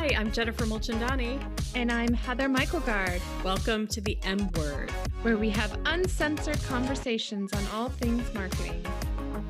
Hi, 0.00 0.14
I'm 0.16 0.32
Jennifer 0.32 0.64
Mulchandani. 0.64 1.38
And 1.74 1.92
I'm 1.92 2.14
Heather 2.14 2.48
Michaelgard. 2.48 3.20
Welcome 3.44 3.86
to 3.88 4.00
the 4.00 4.16
M 4.22 4.50
Word, 4.52 4.90
where 5.20 5.36
we 5.36 5.50
have 5.50 5.78
uncensored 5.84 6.58
conversations 6.62 7.52
on 7.52 7.62
all 7.74 7.90
things 7.90 8.32
marketing. 8.32 8.82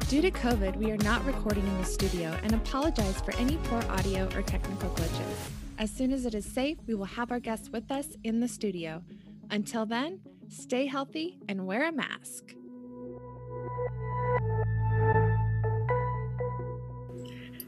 Due 0.09 0.21
to 0.21 0.33
COVID, 0.33 0.75
we 0.75 0.91
are 0.91 0.97
not 0.97 1.25
recording 1.25 1.65
in 1.65 1.79
the 1.79 1.85
studio 1.85 2.37
and 2.43 2.53
apologize 2.53 3.21
for 3.21 3.33
any 3.37 3.59
poor 3.59 3.81
audio 3.91 4.25
or 4.35 4.43
technical 4.43 4.91
glitches. 4.91 5.51
As 5.79 5.89
soon 5.89 6.13
as 6.13 6.27
it 6.27 6.35
is 6.35 6.47
safe, 6.47 6.79
we 6.89 6.97
will 6.97 7.05
have 7.05 7.31
our 7.31 7.39
guests 7.39 7.71
with 7.71 7.89
us 7.93 8.09
in 8.25 8.41
the 8.41 8.49
studio. 8.49 9.05
Until 9.53 9.87
then, 9.87 10.19
stay 10.49 10.87
healthy 10.87 11.39
and 11.49 11.65
wear 11.65 11.89
a 11.89 11.93
mask. 11.93 12.57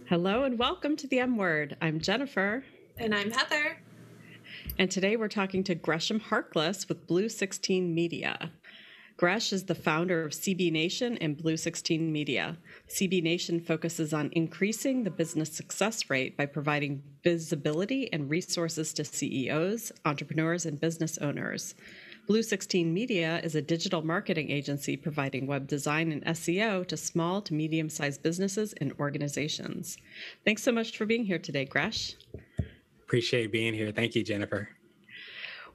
Hello 0.09 0.43
and 0.43 0.59
welcome 0.59 0.97
to 0.97 1.07
the 1.07 1.21
M 1.21 1.37
Word. 1.37 1.77
I'm 1.81 2.01
Jennifer. 2.01 2.65
And 2.99 3.15
I'm 3.15 3.31
Heather. 3.31 3.79
And 4.79 4.91
today 4.91 5.17
we're 5.17 5.29
talking 5.29 5.65
to 5.65 5.75
Gresham 5.75 6.21
Harkless 6.21 6.89
with 6.89 7.07
Blue 7.07 7.29
16 7.29 7.95
Media. 7.95 8.53
Gresh 9.17 9.53
is 9.53 9.65
the 9.65 9.75
founder 9.75 10.25
of 10.25 10.33
CB 10.33 10.71
Nation 10.73 11.17
and 11.19 11.37
Blue 11.37 11.57
16 11.57 12.13
Media. 12.13 12.59
CB 12.89 13.23
Nation 13.23 13.61
focuses 13.61 14.13
on 14.13 14.31
increasing 14.33 15.05
the 15.05 15.11
business 15.11 15.53
success 15.53 16.11
rate 16.11 16.37
by 16.37 16.45
providing 16.45 17.03
visibility 17.25 18.13
and 18.13 18.29
resources 18.29 18.93
to 18.93 19.05
CEOs, 19.05 19.93
entrepreneurs, 20.05 20.67
and 20.67 20.81
business 20.81 21.19
owners. 21.19 21.75
Blue 22.27 22.43
16 22.43 22.93
Media 22.93 23.41
is 23.43 23.55
a 23.55 23.63
digital 23.63 24.03
marketing 24.03 24.51
agency 24.51 24.97
providing 24.97 25.47
web 25.47 25.67
design 25.67 26.13
and 26.13 26.25
SEO 26.25 26.87
to 26.87 26.97
small 26.97 27.41
to 27.43 27.55
medium 27.55 27.89
sized 27.89 28.23
businesses 28.23 28.75
and 28.81 28.93
organizations. 29.01 29.97
Thanks 30.45 30.63
so 30.63 30.73
much 30.73 30.97
for 30.97 31.07
being 31.07 31.25
here 31.25 31.39
today, 31.39 31.65
Gresh. 31.65 32.17
Appreciate 33.13 33.53
being 33.53 33.75
here. 33.75 33.93
Thank 33.93 34.15
you, 34.15 34.23
Jennifer. 34.23 34.71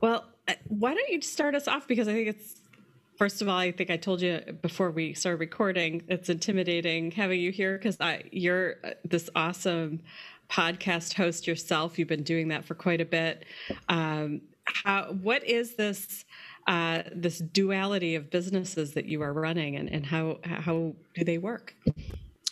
Well, 0.01 0.25
uh, 0.47 0.55
why 0.69 0.95
don't 0.95 1.07
you 1.07 1.21
start 1.21 1.53
us 1.53 1.67
off? 1.67 1.87
Because 1.87 2.07
I 2.07 2.13
think 2.13 2.29
it's, 2.29 2.61
first 3.15 3.43
of 3.43 3.47
all, 3.47 3.59
I 3.59 3.71
think 3.71 3.91
I 3.91 3.97
told 3.97 4.23
you 4.23 4.41
before 4.63 4.89
we 4.89 5.13
started 5.13 5.39
recording, 5.39 6.01
it's 6.07 6.29
intimidating 6.29 7.11
having 7.11 7.39
you 7.39 7.51
here 7.51 7.77
because 7.77 7.99
you're 8.31 8.77
uh, 8.83 8.93
this 9.05 9.29
awesome 9.35 10.01
podcast 10.49 11.13
host 11.13 11.45
yourself. 11.45 11.99
You've 11.99 12.07
been 12.07 12.23
doing 12.23 12.47
that 12.47 12.65
for 12.65 12.73
quite 12.73 13.01
a 13.01 13.05
bit. 13.05 13.45
Um, 13.87 14.41
how 14.63 15.11
what 15.21 15.43
is 15.43 15.75
this 15.75 16.25
uh, 16.65 17.03
this 17.15 17.37
duality 17.37 18.15
of 18.15 18.31
businesses 18.31 18.95
that 18.95 19.05
you 19.05 19.21
are 19.21 19.31
running 19.31 19.75
and, 19.75 19.87
and 19.91 20.07
how 20.07 20.39
how 20.41 20.95
do 21.13 21.23
they 21.23 21.37
work 21.37 21.75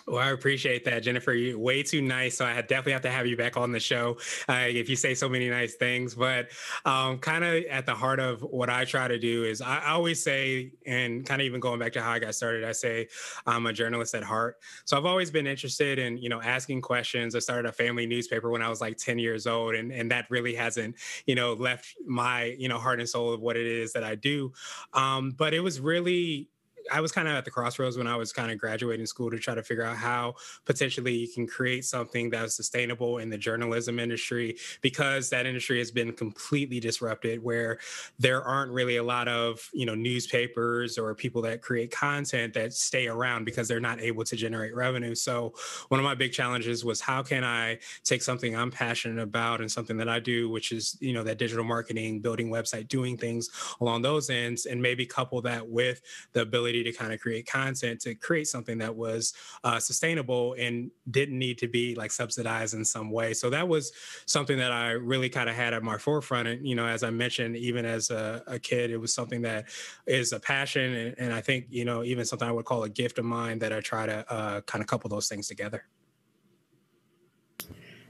well, 0.07 0.19
I 0.19 0.31
appreciate 0.31 0.85
that, 0.85 0.99
Jennifer. 0.99 1.33
You're 1.33 1.57
way 1.57 1.81
too 1.81 2.01
nice. 2.01 2.37
So 2.37 2.45
I 2.45 2.61
definitely 2.61 2.91
have 2.91 3.01
to 3.03 3.11
have 3.11 3.25
you 3.25 3.35
back 3.35 3.57
on 3.57 3.71
the 3.71 3.79
show 3.79 4.17
uh, 4.47 4.65
if 4.67 4.87
you 4.87 4.95
say 4.95 5.15
so 5.15 5.27
many 5.27 5.49
nice 5.49 5.75
things. 5.75 6.13
But 6.13 6.49
um, 6.85 7.17
kind 7.17 7.43
of 7.43 7.63
at 7.65 7.87
the 7.87 7.95
heart 7.95 8.19
of 8.19 8.41
what 8.41 8.69
I 8.69 8.85
try 8.85 9.07
to 9.07 9.17
do 9.17 9.45
is 9.45 9.61
I 9.61 9.89
always 9.89 10.21
say, 10.21 10.73
and 10.85 11.25
kind 11.25 11.41
of 11.41 11.45
even 11.45 11.59
going 11.59 11.79
back 11.79 11.93
to 11.93 12.01
how 12.01 12.11
I 12.11 12.19
got 12.19 12.35
started, 12.35 12.63
I 12.63 12.71
say 12.71 13.07
I'm 13.47 13.65
a 13.65 13.73
journalist 13.73 14.13
at 14.13 14.23
heart. 14.23 14.57
So 14.85 14.95
I've 14.95 15.05
always 15.05 15.31
been 15.31 15.47
interested 15.47 15.97
in, 15.97 16.17
you 16.17 16.29
know, 16.29 16.41
asking 16.41 16.81
questions. 16.81 17.35
I 17.35 17.39
started 17.39 17.67
a 17.67 17.71
family 17.71 18.05
newspaper 18.05 18.51
when 18.51 18.61
I 18.61 18.69
was 18.69 18.81
like 18.81 18.97
10 18.97 19.17
years 19.17 19.47
old, 19.47 19.73
and, 19.73 19.91
and 19.91 20.11
that 20.11 20.29
really 20.29 20.53
hasn't, 20.53 20.95
you 21.25 21.33
know, 21.33 21.53
left 21.53 21.95
my, 22.05 22.55
you 22.59 22.69
know, 22.69 22.77
heart 22.77 22.99
and 22.99 23.09
soul 23.09 23.33
of 23.33 23.41
what 23.41 23.57
it 23.57 23.65
is 23.65 23.93
that 23.93 24.03
I 24.03 24.13
do. 24.13 24.53
Um, 24.93 25.31
but 25.31 25.55
it 25.55 25.61
was 25.61 25.79
really 25.79 26.49
I 26.91 27.01
was 27.01 27.11
kind 27.11 27.27
of 27.27 27.35
at 27.35 27.45
the 27.45 27.51
crossroads 27.51 27.97
when 27.97 28.07
I 28.07 28.15
was 28.15 28.31
kind 28.31 28.51
of 28.51 28.57
graduating 28.57 29.05
school 29.05 29.31
to 29.31 29.37
try 29.37 29.55
to 29.55 29.63
figure 29.63 29.83
out 29.83 29.97
how 29.97 30.35
potentially 30.65 31.13
you 31.15 31.27
can 31.27 31.47
create 31.47 31.85
something 31.85 32.29
that's 32.29 32.55
sustainable 32.55 33.17
in 33.17 33.29
the 33.29 33.37
journalism 33.37 33.99
industry 33.99 34.57
because 34.81 35.29
that 35.29 35.45
industry 35.45 35.79
has 35.79 35.91
been 35.91 36.13
completely 36.13 36.79
disrupted 36.79 37.43
where 37.43 37.79
there 38.19 38.43
aren't 38.43 38.71
really 38.71 38.97
a 38.97 39.03
lot 39.03 39.27
of, 39.27 39.69
you 39.73 39.85
know, 39.85 39.95
newspapers 39.95 40.97
or 40.97 41.15
people 41.15 41.41
that 41.41 41.61
create 41.61 41.91
content 41.91 42.53
that 42.53 42.73
stay 42.73 43.07
around 43.07 43.45
because 43.45 43.67
they're 43.67 43.79
not 43.79 43.99
able 44.01 44.23
to 44.23 44.35
generate 44.35 44.75
revenue. 44.75 45.15
So 45.15 45.53
one 45.89 45.99
of 45.99 46.03
my 46.03 46.15
big 46.15 46.33
challenges 46.33 46.83
was 46.85 47.01
how 47.01 47.23
can 47.23 47.43
I 47.43 47.79
take 48.03 48.21
something 48.21 48.55
I'm 48.55 48.71
passionate 48.71 49.21
about 49.21 49.61
and 49.61 49.71
something 49.71 49.97
that 49.97 50.09
I 50.09 50.19
do, 50.19 50.49
which 50.49 50.71
is, 50.71 50.97
you 50.99 51.13
know, 51.13 51.23
that 51.23 51.37
digital 51.37 51.63
marketing, 51.63 52.19
building 52.19 52.49
website, 52.49 52.87
doing 52.87 53.17
things 53.17 53.49
along 53.81 54.01
those 54.01 54.29
ends, 54.29 54.65
and 54.65 54.81
maybe 54.81 55.05
couple 55.05 55.41
that 55.41 55.67
with 55.67 56.01
the 56.33 56.41
ability 56.41 56.74
ability 56.75 56.91
to 56.91 56.97
kind 56.97 57.13
of 57.13 57.19
create 57.19 57.45
content 57.45 58.01
to 58.01 58.15
create 58.15 58.47
something 58.47 58.77
that 58.79 58.95
was 58.95 59.33
uh, 59.63 59.79
sustainable 59.79 60.55
and 60.59 60.91
didn't 61.11 61.37
need 61.37 61.57
to 61.57 61.67
be 61.67 61.95
like 61.95 62.11
subsidized 62.11 62.73
in 62.73 62.83
some 62.85 63.11
way. 63.11 63.33
So 63.33 63.49
that 63.49 63.67
was 63.67 63.91
something 64.25 64.57
that 64.57 64.71
I 64.71 64.91
really 64.91 65.29
kind 65.29 65.49
of 65.49 65.55
had 65.55 65.73
at 65.73 65.83
my 65.83 65.97
forefront. 65.97 66.47
And, 66.47 66.67
you 66.67 66.75
know, 66.75 66.85
as 66.85 67.03
I 67.03 67.09
mentioned, 67.09 67.55
even 67.57 67.85
as 67.85 68.09
a, 68.09 68.43
a 68.47 68.59
kid, 68.59 68.91
it 68.91 68.97
was 68.97 69.13
something 69.13 69.41
that 69.43 69.65
is 70.05 70.33
a 70.33 70.39
passion. 70.39 70.93
And, 70.93 71.15
and, 71.17 71.33
I 71.33 71.41
think, 71.41 71.65
you 71.69 71.85
know, 71.85 72.03
even 72.03 72.25
something 72.25 72.47
I 72.47 72.51
would 72.51 72.65
call 72.65 72.83
a 72.83 72.89
gift 72.89 73.19
of 73.19 73.25
mine 73.25 73.59
that 73.59 73.73
I 73.73 73.81
try 73.81 74.05
to 74.05 74.31
uh, 74.31 74.61
kind 74.61 74.81
of 74.81 74.87
couple 74.87 75.09
those 75.09 75.27
things 75.27 75.47
together. 75.47 75.85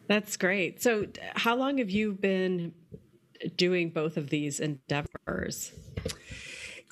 That's 0.07 0.37
great. 0.37 0.83
So, 0.83 1.07
how 1.35 1.55
long 1.55 1.79
have 1.79 1.89
you 1.89 2.13
been 2.13 2.73
doing 3.57 3.89
both 3.89 4.17
of 4.17 4.29
these 4.29 4.59
endeavors? 4.59 5.71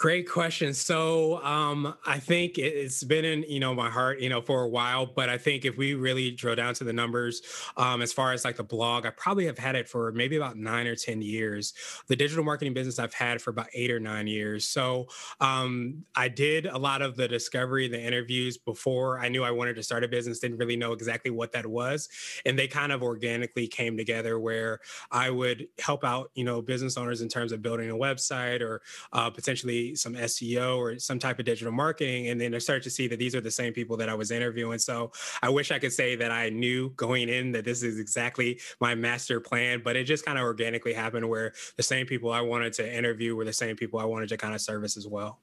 Great 0.03 0.30
question. 0.30 0.74
So 0.74 1.41
um, 1.46 1.96
I 2.06 2.19
think 2.19 2.58
it's 2.58 3.06
been 3.06 3.24
in 3.24 3.44
you 3.44 3.62
know 3.62 3.74
my 3.74 3.90
heart 3.90 4.19
you 4.19 4.28
know 4.28 4.41
for 4.41 4.62
a 4.62 4.68
while, 4.68 5.06
but 5.06 5.30
I 5.30 5.38
think 5.38 5.64
if 5.64 5.78
we 5.78 5.94
really 5.94 6.30
drill 6.30 6.58
down 6.58 6.74
to 6.74 6.84
the 6.84 6.91
numbers, 6.91 7.41
um, 7.78 8.02
as 8.02 8.12
far 8.12 8.34
as 8.34 8.44
like 8.44 8.58
the 8.58 8.66
blog, 8.66 9.06
I 9.06 9.12
probably 9.12 9.46
have 9.46 9.58
had 9.58 9.78
it 9.78 9.88
for 9.88 10.12
maybe 10.12 10.36
about 10.36 10.58
nine 10.58 10.88
or 10.88 10.97
ten 10.97 11.22
years. 11.22 11.74
The 12.08 12.18
digital 12.18 12.44
marketing 12.44 12.74
business 12.74 13.00
I've 13.00 13.13
had 13.13 13.42
for 13.42 13.52
about 13.52 13.68
eight 13.74 13.92
or 13.92 14.00
nine 14.02 14.28
years. 14.28 14.66
So 14.66 15.08
um, 15.40 16.03
I 16.18 16.28
did 16.28 16.66
a 16.66 16.78
lot 16.78 17.02
of 17.02 17.16
the 17.16 17.30
discovery, 17.30 17.88
the 17.88 18.02
interviews 18.02 18.58
before 18.58 19.22
I 19.22 19.30
knew 19.30 19.46
I 19.46 19.52
wanted 19.52 19.78
to 19.78 19.84
start 19.84 20.03
a 20.03 20.09
business. 20.09 20.40
Didn't 20.40 20.58
really 20.58 20.75
know 20.75 20.92
exactly 20.92 21.31
what 21.31 21.53
that 21.53 21.66
was, 21.66 22.09
and 22.46 22.59
they 22.59 22.68
kind 22.68 22.92
of 22.92 23.03
organically 23.03 23.68
came 23.68 23.96
together 23.96 24.38
where 24.38 24.81
I 25.12 25.30
would 25.30 25.69
help 25.80 26.03
out 26.03 26.30
you 26.36 26.44
know 26.44 26.62
business 26.62 26.97
owners 26.97 27.22
in 27.22 27.30
terms 27.30 27.53
of 27.53 27.62
building 27.62 27.90
a 27.90 27.96
website 27.96 28.59
or 28.59 28.81
uh, 29.13 29.30
potentially 29.30 29.93
some 29.96 30.14
SEO 30.14 30.78
or 30.78 31.00
some 31.00 31.20
type 31.20 31.40
of 31.40 31.46
digital 31.46 31.74
marketing. 31.74 32.30
And 32.30 32.40
then 32.40 32.54
I 32.54 32.58
started 32.58 32.84
to 32.84 32.90
see 32.90 33.08
that 33.08 33.20
these 33.20 33.36
are 33.36 33.42
the 33.42 33.52
same 33.52 33.74
people 33.74 33.98
that 33.98 34.09
I 34.09 34.14
was 34.14 34.31
interviewing. 34.31 34.80
So 34.80 35.12
I 35.42 35.50
wish 35.50 35.72
I 35.72 35.80
could 35.80 35.94
say 35.94 36.16
that 36.16 36.31
I 36.31 36.50
knew 36.50 36.90
going 36.92 37.30
in 37.30 37.52
that 37.54 37.66
this 37.66 37.84
is 37.84 38.00
exactly 38.00 38.59
my 38.80 38.96
master 38.96 39.40
plan, 39.40 39.81
but 39.84 39.96
it 39.96 40.06
just 40.06 40.26
kind 40.26 40.38
of 40.38 40.44
organically 40.44 40.94
happened 40.94 41.28
where 41.28 41.54
the 41.78 41.84
same 41.84 42.06
people 42.06 42.31
I 42.31 42.42
wanted 42.42 42.74
to 42.74 42.94
interview 42.94 43.36
were 43.36 43.46
the 43.46 43.54
same 43.54 43.76
people 43.76 44.00
I 44.00 44.06
wanted 44.06 44.30
to 44.30 44.38
kind 44.38 44.54
of 44.54 44.62
service 44.62 44.98
as 44.98 45.08
well. 45.08 45.40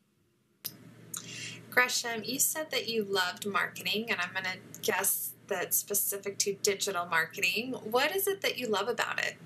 Gresham, 1.70 2.22
you 2.24 2.40
said 2.40 2.70
that 2.72 2.88
you 2.88 3.04
loved 3.04 3.46
marketing, 3.46 4.10
and 4.10 4.20
I'm 4.20 4.32
going 4.32 4.44
to 4.44 4.80
guess 4.82 5.34
that 5.46 5.72
specific 5.72 6.36
to 6.38 6.54
digital 6.62 7.06
marketing. 7.06 7.74
What 7.84 8.14
is 8.14 8.26
it 8.26 8.40
that 8.40 8.58
you 8.58 8.66
love 8.66 8.88
about 8.88 9.20
it? 9.20 9.36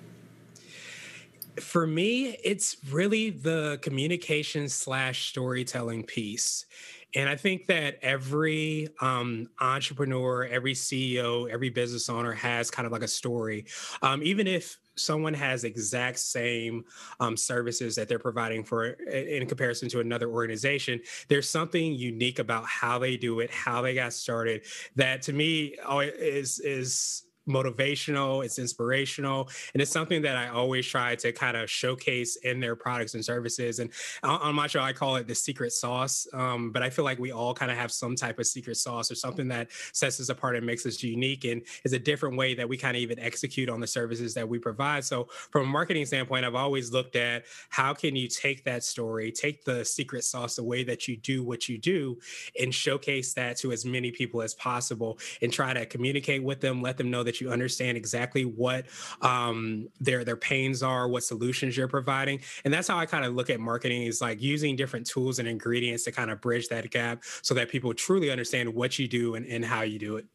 For 1.61 1.87
me, 1.87 2.37
it's 2.45 2.77
really 2.91 3.31
the 3.31 3.79
communication 3.83 4.69
slash 4.69 5.31
storytelling 5.31 6.05
piece. 6.05 6.67
And 7.15 7.29
I 7.29 7.37
think 7.37 7.67
that 7.67 7.99
every 8.03 8.89
um, 9.01 9.49
entrepreneur, 9.61 10.47
every 10.47 10.75
CEO, 10.75 11.49
every 11.49 11.71
business 11.71 12.09
owner 12.09 12.33
has 12.33 12.71
kind 12.71 12.87
of 12.87 12.93
like 12.93 13.03
a 13.03 13.09
story. 13.09 13.67
Um, 14.03 14.23
even 14.23 14.47
if 14.47 14.79
someone 14.97 15.35
has 15.35 15.65
exact 15.65 16.19
same 16.19 16.85
um, 17.21 17.37
services 17.37 17.95
that 17.97 18.09
they're 18.09 18.19
providing 18.19 18.65
for 18.65 18.87
in 18.87 19.47
comparison 19.47 19.89
to 19.89 20.01
another 20.01 20.31
organization 20.31 21.01
there's 21.29 21.49
something 21.49 21.95
unique 21.95 22.39
about 22.39 22.65
how 22.65 22.97
they 22.97 23.17
do 23.17 23.41
it 23.41 23.51
how 23.51 23.83
they 23.83 23.93
got 23.93 24.13
started 24.13 24.63
that 24.95 25.21
to 25.21 25.33
me 25.33 25.77
is 26.17 26.61
is 26.61 27.25
motivational, 27.49 28.45
it's 28.45 28.59
inspirational, 28.59 29.49
and 29.73 29.83
it's 29.83 29.91
something 29.91 30.23
that 30.23 30.37
I 30.37 30.49
always 30.49 30.87
try 30.87 31.15
to 31.17 31.33
kind 31.33 31.57
of 31.57 31.71
showcase 31.71 32.37
in 32.37 32.61
their 32.61 32.77
products 32.77 33.15
and 33.15 33.25
services. 33.25 33.79
And 33.79 33.91
on, 34.23 34.55
my 34.55 34.67
show, 34.67 34.81
I 34.81 34.93
call 34.93 35.17
it 35.17 35.27
the 35.27 35.35
secret 35.35 35.73
sauce. 35.73 36.27
Um, 36.33 36.71
but 36.71 36.83
I 36.83 36.91
feel 36.91 37.05
like 37.05 37.19
we 37.19 37.33
all 37.33 37.55
kind 37.55 37.71
of 37.71 37.77
have 37.77 37.93
some 37.93 38.15
type 38.15 38.39
of 38.39 38.47
secret 38.47 38.77
sauce 38.77 39.11
or 39.11 39.15
something 39.15 39.49
that 39.49 39.69
sets 39.93 40.21
us 40.21 40.29
apart 40.29 40.57
and 40.57 40.65
makes 40.65 40.87
us 40.87 41.03
unique 41.03 41.45
and 41.45 41.63
is 41.85 41.93
a 41.93 41.99
different 41.99 42.37
way 42.37 42.55
that 42.55 42.69
we 42.69 42.77
kind 42.77 42.97
of 42.97 43.03
even 43.03 43.19
execute 43.19 43.69
on 43.69 43.81
the 43.81 43.87
services 43.87 44.35
that 44.35 44.49
we 44.49 44.59
provide. 44.59 45.05
So 45.05 45.29
from 45.51 45.63
a 45.63 45.67
marketing 45.67 46.07
standpoint, 46.07 46.45
I've 46.45 46.55
always 46.55 46.93
looked 46.93 47.17
at 47.17 47.45
how 47.69 47.95
can 47.95 48.17
you 48.17 48.29
take 48.29 48.65
that 48.65 48.85
story, 48.85 49.33
take 49.33 49.65
the 49.65 49.85
secret 49.85 50.25
sauce, 50.25 50.57
the 50.57 50.65
way 50.65 50.85
that 50.85 51.09
you 51.09 51.17
do 51.17 51.43
what 51.43 51.69
you 51.69 51.79
do, 51.79 52.19
and 52.61 52.75
showcase 52.75 53.35
that 53.35 53.57
to 53.59 53.73
as 53.73 53.85
many 53.85 54.11
people 54.11 54.43
as 54.43 54.55
possible 54.55 55.19
and 55.43 55.53
try 55.53 55.75
to 55.75 55.87
communicate 55.87 56.43
with 56.43 56.61
them, 56.61 56.81
let 56.81 56.97
them 56.97 57.11
know 57.11 57.23
that 57.23 57.34
that 57.35 57.41
you 57.41 57.51
understand 57.51 57.97
exactly 57.97 58.45
what 58.45 58.87
um, 59.21 59.89
their 60.01 60.25
their 60.25 60.37
pains 60.37 60.83
are, 60.83 61.09
what 61.09 61.25
solutions 61.25 61.77
you're 61.77 61.89
providing, 61.89 62.41
and 62.65 62.73
that's 62.73 62.89
how 62.89 62.97
I 62.97 63.07
kind 63.07 63.25
of 63.25 63.35
look 63.35 63.51
at 63.51 63.61
marketing 63.61 64.03
is 64.03 64.21
like 64.21 64.41
using 64.41 64.77
different 64.77 65.07
tools 65.07 65.39
and 65.39 65.49
ingredients 65.49 66.05
to 66.05 66.13
kind 66.13 66.31
of 66.31 66.41
bridge 66.41 66.69
that 66.69 66.91
gap 66.91 67.25
so 67.43 67.55
that 67.55 67.69
people 67.69 67.93
truly 67.95 68.31
understand 68.31 68.73
what 68.73 68.99
you 68.99 69.09
do 69.09 69.35
and, 69.35 69.47
and 69.47 69.65
how 69.65 69.83
you 69.83 69.99
do 69.99 70.17
it. 70.17 70.27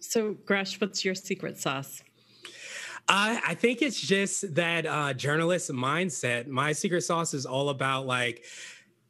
So, 0.00 0.36
Gresh, 0.44 0.80
what's 0.80 1.04
your 1.04 1.14
secret 1.14 1.58
sauce? 1.58 2.02
I, 3.08 3.40
I 3.46 3.54
think 3.54 3.82
it's 3.82 4.00
just 4.00 4.54
that 4.54 4.84
uh, 4.84 5.12
journalist 5.14 5.70
mindset. 5.70 6.48
My 6.48 6.72
secret 6.72 7.02
sauce 7.02 7.34
is 7.34 7.46
all 7.46 7.68
about 7.68 8.06
like 8.06 8.44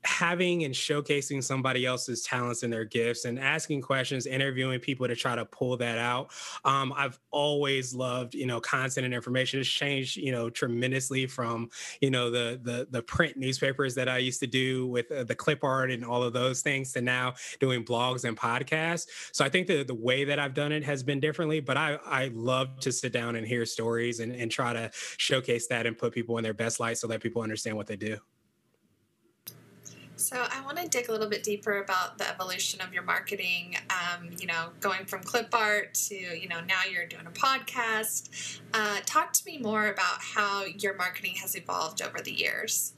having 0.07 0.65
and 0.65 0.75
showcasing 0.75 1.43
somebody 1.43 1.85
else's 1.85 2.23
talents 2.23 2.63
and 2.63 2.73
their 2.73 2.85
gifts 2.85 3.25
and 3.25 3.39
asking 3.39 3.83
questions 3.83 4.27
interviewing 4.27 4.81
people 4.81 5.07
to 5.07 5.17
try 5.17 5.35
to 5.35 5.45
pull 5.45 5.77
that 5.77 5.99
out 5.99 6.31
um, 6.65 6.93
i've 6.97 7.19
always 7.31 7.95
loved 7.95 8.35
you 8.35 8.47
know 8.47 8.61
content 8.61 9.05
and 9.05 9.15
information. 9.15 9.61
It's 9.61 9.69
changed 9.69 10.17
you 10.17 10.33
know 10.33 10.49
tremendously 10.49 11.27
from 11.27 11.71
you 12.01 12.11
know 12.11 12.31
the 12.31 12.61
the, 12.63 12.87
the 12.91 13.03
print 13.03 13.37
newspapers 13.37 13.95
that 13.95 14.09
i 14.09 14.19
used 14.19 14.41
to 14.41 14.47
do 14.47 14.87
with 14.87 15.11
uh, 15.11 15.25
the 15.25 15.35
clip 15.35 15.65
art 15.65 15.91
and 15.91 16.05
all 16.05 16.23
of 16.23 16.33
those 16.33 16.63
things 16.63 16.93
to 16.93 17.01
now 17.01 17.35
doing 17.61 17.85
blogs 17.85 18.25
and 18.25 18.37
podcasts. 18.37 19.07
So 19.33 19.45
i 19.45 19.49
think 19.49 19.67
that 19.67 19.87
the 19.87 19.95
way 19.95 20.25
that 20.25 20.39
i've 20.39 20.55
done 20.55 20.73
it 20.73 20.85
has 20.85 21.03
been 21.03 21.21
differently 21.21 21.61
but 21.61 21.77
i 21.77 21.99
i 22.07 22.31
love 22.35 22.79
to 22.81 22.93
sit 22.93 23.13
down 23.13 23.37
and 23.37 23.47
hear 23.47 23.65
stories 23.67 24.21
and, 24.21 24.33
and 24.33 24.51
try 24.51 24.73
to 24.73 24.91
showcase 25.17 25.67
that 25.69 25.87
and 25.87 25.97
put 25.97 26.13
people 26.13 26.39
in 26.39 26.45
their 26.45 26.55
best 26.55 26.81
light 26.81 26.99
so 26.99 27.07
that 27.07 27.21
people 27.21 27.43
understand 27.43 27.77
what 27.77 27.87
they 27.87 27.97
do 27.97 28.19
so 30.17 30.47
I 30.51 30.63
want 30.65 30.79
to 30.79 30.89
dig 30.89 31.09
a 31.09 31.13
little 31.13 31.29
bit 31.29 31.43
deeper 31.43 31.79
about 31.79 32.19
the 32.19 32.29
evolution 32.29 32.81
of 32.81 32.93
your 32.93 33.03
marketing. 33.03 33.77
Um, 33.91 34.31
you 34.39 34.47
know, 34.47 34.71
going 34.81 35.05
from 35.05 35.23
clip 35.23 35.55
art 35.55 35.95
to 35.95 36.15
you 36.15 36.49
know 36.49 36.61
now 36.61 36.81
you're 36.91 37.07
doing 37.07 37.27
a 37.27 37.31
podcast. 37.31 38.61
Uh, 38.75 39.01
talk 39.05 39.33
to 39.35 39.43
me 39.47 39.59
more 39.59 39.89
about 39.89 40.21
how 40.21 40.65
your 40.65 40.97
marketing 40.97 41.35
has 41.37 41.55
evolved 41.55 42.03
over 42.03 42.21
the 42.21 42.33
years. 42.33 42.95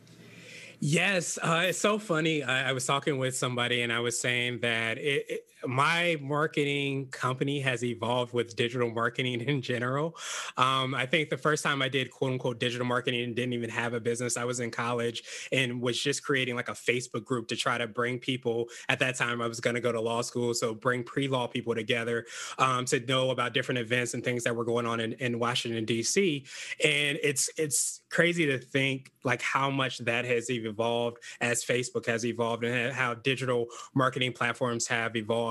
Yes, 0.80 1.38
uh, 1.42 1.64
it's 1.66 1.78
so 1.78 1.98
funny. 1.98 2.44
I, 2.44 2.70
I, 2.70 2.72
was 2.72 2.86
talking 2.86 3.18
with 3.18 3.36
somebody 3.36 3.82
and 3.82 3.92
I 3.92 3.98
was 3.98 4.20
saying 4.20 4.60
that 4.60 4.96
it, 4.96 5.24
it, 5.28 5.40
my 5.66 6.16
marketing 6.20 7.08
company 7.10 7.60
has 7.60 7.84
evolved 7.84 8.32
with 8.32 8.56
digital 8.56 8.90
marketing 8.90 9.40
in 9.48 9.62
general. 9.62 10.16
Um, 10.56 10.94
I 10.94 11.06
think 11.06 11.30
the 11.30 11.36
first 11.36 11.62
time 11.64 11.82
I 11.82 11.88
did 11.88 12.10
quote 12.10 12.32
unquote 12.32 12.60
digital 12.60 12.86
marketing 12.86 13.24
and 13.24 13.34
didn't 13.34 13.52
even 13.52 13.70
have 13.70 13.94
a 13.94 14.00
business, 14.00 14.36
I 14.36 14.44
was 14.44 14.60
in 14.60 14.70
college 14.70 15.22
and 15.52 15.80
was 15.80 16.00
just 16.00 16.22
creating 16.22 16.54
like 16.56 16.68
a 16.68 16.72
Facebook 16.72 17.24
group 17.24 17.48
to 17.48 17.56
try 17.56 17.78
to 17.78 17.86
bring 17.86 18.18
people. 18.18 18.66
At 18.88 18.98
that 19.00 19.16
time, 19.16 19.40
I 19.40 19.46
was 19.46 19.60
going 19.60 19.74
to 19.74 19.80
go 19.80 19.92
to 19.92 20.00
law 20.00 20.22
school, 20.22 20.54
so 20.54 20.74
bring 20.74 21.02
pre-law 21.02 21.46
people 21.48 21.74
together 21.74 22.26
um, 22.58 22.84
to 22.86 23.00
know 23.00 23.30
about 23.30 23.54
different 23.54 23.78
events 23.78 24.14
and 24.14 24.22
things 24.22 24.44
that 24.44 24.54
were 24.54 24.64
going 24.64 24.86
on 24.86 25.00
in, 25.00 25.12
in 25.14 25.38
Washington 25.38 25.84
D.C. 25.84 26.44
And 26.84 27.18
it's 27.22 27.50
it's 27.56 28.02
crazy 28.10 28.46
to 28.46 28.58
think 28.58 29.12
like 29.24 29.42
how 29.42 29.70
much 29.70 29.98
that 29.98 30.24
has 30.24 30.50
evolved 30.50 31.18
as 31.40 31.62
Facebook 31.62 32.06
has 32.06 32.24
evolved 32.24 32.64
and 32.64 32.92
how 32.92 33.14
digital 33.14 33.66
marketing 33.94 34.32
platforms 34.32 34.86
have 34.86 35.16
evolved. 35.16 35.47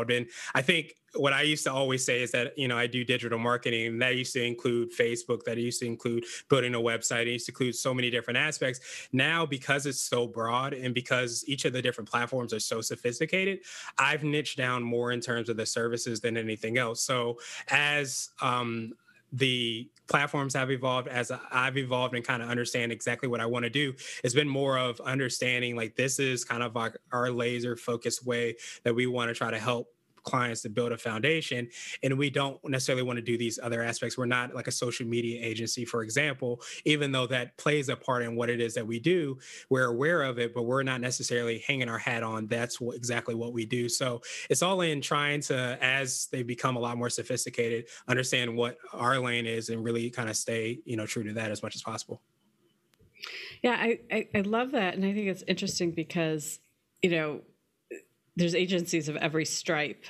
I 0.56 0.62
think 0.62 0.96
what 1.16 1.34
I 1.34 1.42
used 1.42 1.64
to 1.64 1.74
always 1.74 2.06
say 2.06 2.22
is 2.22 2.32
that, 2.32 2.58
you 2.58 2.68
know, 2.68 2.78
I 2.78 2.88
do 2.88 3.04
digital 3.04 3.40
marketing 3.40 3.88
and 3.88 4.02
that 4.02 4.16
used 4.16 4.34
to 4.34 4.44
include 4.44 4.92
Facebook, 4.92 5.44
that 5.44 5.58
used 5.58 5.80
to 5.80 5.86
include 5.86 6.26
building 6.50 6.76
a 6.76 6.80
website, 6.80 7.24
it 7.24 7.32
used 7.32 7.46
to 7.48 7.52
include 7.52 7.76
so 7.76 7.94
many 7.94 8.10
different 8.10 8.38
aspects. 8.38 9.08
Now, 9.12 9.46
because 9.46 9.86
it's 9.86 10.00
so 10.02 10.28
broad 10.28 10.74
and 10.74 10.94
because 10.94 11.44
each 11.48 11.66
of 11.66 11.74
the 11.74 11.82
different 11.82 12.10
platforms 12.10 12.54
are 12.54 12.60
so 12.60 12.82
sophisticated, 12.82 13.60
I've 13.98 14.24
niched 14.24 14.58
down 14.58 14.84
more 14.84 15.12
in 15.12 15.22
terms 15.22 15.50
of 15.50 15.58
the 15.58 15.66
services 15.66 16.20
than 16.20 16.38
anything 16.38 16.78
else. 16.78 17.02
So 17.02 17.40
as 17.70 18.30
um, 18.42 18.94
the 19.32 19.90
platforms 20.08 20.54
have 20.54 20.72
evolved 20.72 21.08
as 21.08 21.32
I've 21.52 21.78
evolved 21.78 22.16
and 22.16 22.24
kind 22.24 22.42
of 22.42 22.50
understand 22.50 22.92
exactly 22.92 23.28
what 23.28 23.42
I 23.42 23.46
want 23.46 23.64
to 23.64 23.70
do. 23.70 23.94
It's 24.24 24.34
been 24.34 24.48
more 24.48 24.78
of 24.78 25.00
understanding 25.02 25.76
like 25.76 25.96
this 25.96 26.20
is 26.20 26.46
kind 26.46 26.64
of 26.64 26.76
like 26.76 26.96
our 27.12 27.30
laser 27.30 27.76
focused 27.76 28.26
way 28.26 28.56
that 28.84 28.96
we 28.96 29.06
want 29.06 29.30
to 29.30 29.34
try 29.34 29.52
to 29.52 29.60
help 29.60 29.90
clients 30.28 30.62
to 30.62 30.70
build 30.70 30.92
a 30.92 30.98
foundation 30.98 31.70
and 32.04 32.18
we 32.18 32.30
don't 32.30 32.60
necessarily 32.68 33.04
want 33.04 33.18
to 33.18 33.24
do 33.24 33.38
these 33.38 33.58
other 33.64 33.82
aspects. 33.82 34.18
We're 34.18 34.26
not 34.26 34.54
like 34.54 34.68
a 34.68 34.72
social 34.72 35.08
media 35.08 35.40
agency 35.44 35.86
for 35.86 36.04
example 36.04 36.62
even 36.86 37.12
though 37.12 37.28
that 37.28 37.58
plays 37.58 37.90
a 37.90 37.96
part 37.96 38.24
in 38.24 38.36
what 38.36 38.50
it 38.50 38.60
is 38.60 38.74
that 38.74 38.86
we 38.86 39.00
do 39.00 39.38
we're 39.70 39.86
aware 39.86 40.22
of 40.24 40.38
it 40.38 40.54
but 40.54 40.64
we're 40.64 40.84
not 40.84 41.02
necessarily 41.02 41.64
hanging 41.66 41.90
our 41.90 41.98
hat 41.98 42.24
on 42.24 42.48
that's 42.48 42.80
what, 42.82 42.96
exactly 42.96 43.36
what 43.36 43.54
we 43.54 43.66
do. 43.66 43.88
So 43.88 44.22
it's 44.50 44.62
all 44.62 44.82
in 44.82 45.02
trying 45.02 45.42
to 45.42 45.78
as 45.82 46.28
they 46.32 46.44
become 46.44 46.76
a 46.76 46.80
lot 46.80 46.98
more 46.98 47.10
sophisticated 47.10 47.86
understand 48.08 48.56
what 48.56 48.78
our 48.94 49.20
lane 49.20 49.46
is 49.46 49.70
and 49.70 49.84
really 49.84 50.10
kind 50.10 50.30
of 50.30 50.36
stay 50.36 50.80
you 50.86 50.98
know 50.98 51.06
true 51.06 51.24
to 51.24 51.34
that 51.34 51.52
as 51.52 51.64
much 51.64 51.76
as 51.76 51.82
possible. 51.82 52.22
Yeah 53.64 53.76
I, 53.80 54.00
I, 54.12 54.28
I 54.36 54.42
love 54.42 54.72
that 54.72 54.94
and 54.96 55.04
i 55.06 55.14
think 55.14 55.28
it's 55.28 55.44
interesting 55.48 55.92
because 55.92 56.60
you 57.02 57.10
know 57.10 57.42
there's 58.38 58.56
agencies 58.56 59.10
of 59.10 59.18
every 59.18 59.46
stripe 59.46 60.06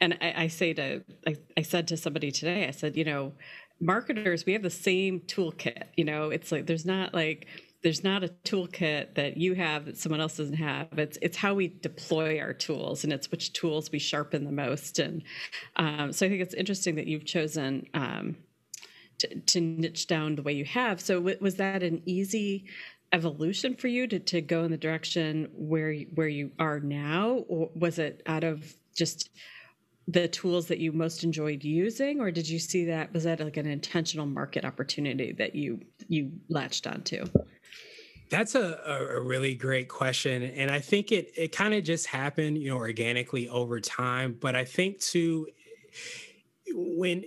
and 0.00 0.16
I, 0.20 0.44
I 0.44 0.46
say 0.48 0.72
to 0.74 1.02
I, 1.26 1.36
I 1.56 1.62
said 1.62 1.88
to 1.88 1.96
somebody 1.96 2.30
today 2.30 2.66
i 2.66 2.70
said 2.70 2.96
you 2.96 3.04
know 3.04 3.32
marketers 3.80 4.46
we 4.46 4.52
have 4.54 4.62
the 4.62 4.70
same 4.70 5.20
toolkit 5.20 5.84
you 5.96 6.04
know 6.04 6.30
it's 6.30 6.50
like 6.50 6.66
there's 6.66 6.86
not 6.86 7.12
like 7.12 7.48
there's 7.82 8.04
not 8.04 8.22
a 8.22 8.28
toolkit 8.44 9.14
that 9.14 9.36
you 9.36 9.54
have 9.54 9.86
that 9.86 9.98
someone 9.98 10.20
else 10.20 10.36
doesn't 10.36 10.56
have. 10.56 10.86
It's 10.98 11.18
it's 11.20 11.36
how 11.36 11.54
we 11.54 11.68
deploy 11.68 12.38
our 12.40 12.52
tools, 12.52 13.04
and 13.04 13.12
it's 13.12 13.30
which 13.30 13.52
tools 13.52 13.90
we 13.90 13.98
sharpen 13.98 14.44
the 14.44 14.52
most. 14.52 14.98
And 14.98 15.22
um, 15.76 16.12
so 16.12 16.26
I 16.26 16.28
think 16.28 16.42
it's 16.42 16.54
interesting 16.54 16.94
that 16.96 17.06
you've 17.06 17.24
chosen 17.24 17.86
um, 17.94 18.36
to, 19.18 19.40
to, 19.40 19.60
niche 19.60 20.06
down 20.06 20.36
the 20.36 20.42
way 20.42 20.52
you 20.52 20.64
have. 20.64 21.00
So 21.00 21.16
w- 21.16 21.38
was 21.40 21.56
that 21.56 21.82
an 21.82 22.02
easy 22.06 22.66
evolution 23.12 23.74
for 23.74 23.88
you 23.88 24.06
to, 24.06 24.18
to 24.18 24.40
go 24.40 24.64
in 24.64 24.70
the 24.70 24.76
direction 24.76 25.48
where 25.54 25.94
where 26.14 26.28
you 26.28 26.50
are 26.58 26.80
now? 26.80 27.44
Or 27.48 27.70
was 27.74 27.98
it 27.98 28.22
out 28.26 28.44
of 28.44 28.74
just 28.94 29.30
the 30.08 30.28
tools 30.28 30.66
that 30.66 30.78
you 30.78 30.92
most 30.92 31.22
enjoyed 31.24 31.62
using? 31.62 32.20
Or 32.20 32.30
did 32.30 32.48
you 32.48 32.58
see 32.58 32.86
that 32.86 33.12
was 33.12 33.24
that 33.24 33.40
like 33.40 33.56
an 33.56 33.66
intentional 33.66 34.26
market 34.26 34.64
opportunity 34.64 35.32
that 35.32 35.54
you 35.54 35.80
you 36.08 36.32
latched 36.48 36.86
onto? 36.86 37.24
That's 38.30 38.54
a, 38.54 38.80
a 38.86 39.20
really 39.20 39.54
great 39.54 39.88
question. 39.88 40.42
And 40.42 40.70
i 40.70 40.80
think 40.80 41.12
it 41.12 41.32
it 41.36 41.52
kind 41.52 41.74
of 41.74 41.84
just 41.84 42.06
happened 42.06 42.58
you 42.58 42.70
know 42.70 42.78
organically 42.78 43.48
over 43.48 43.80
time. 43.80 44.36
But 44.40 44.56
i 44.56 44.64
think 44.64 45.00
too 45.00 45.48
when 46.74 47.22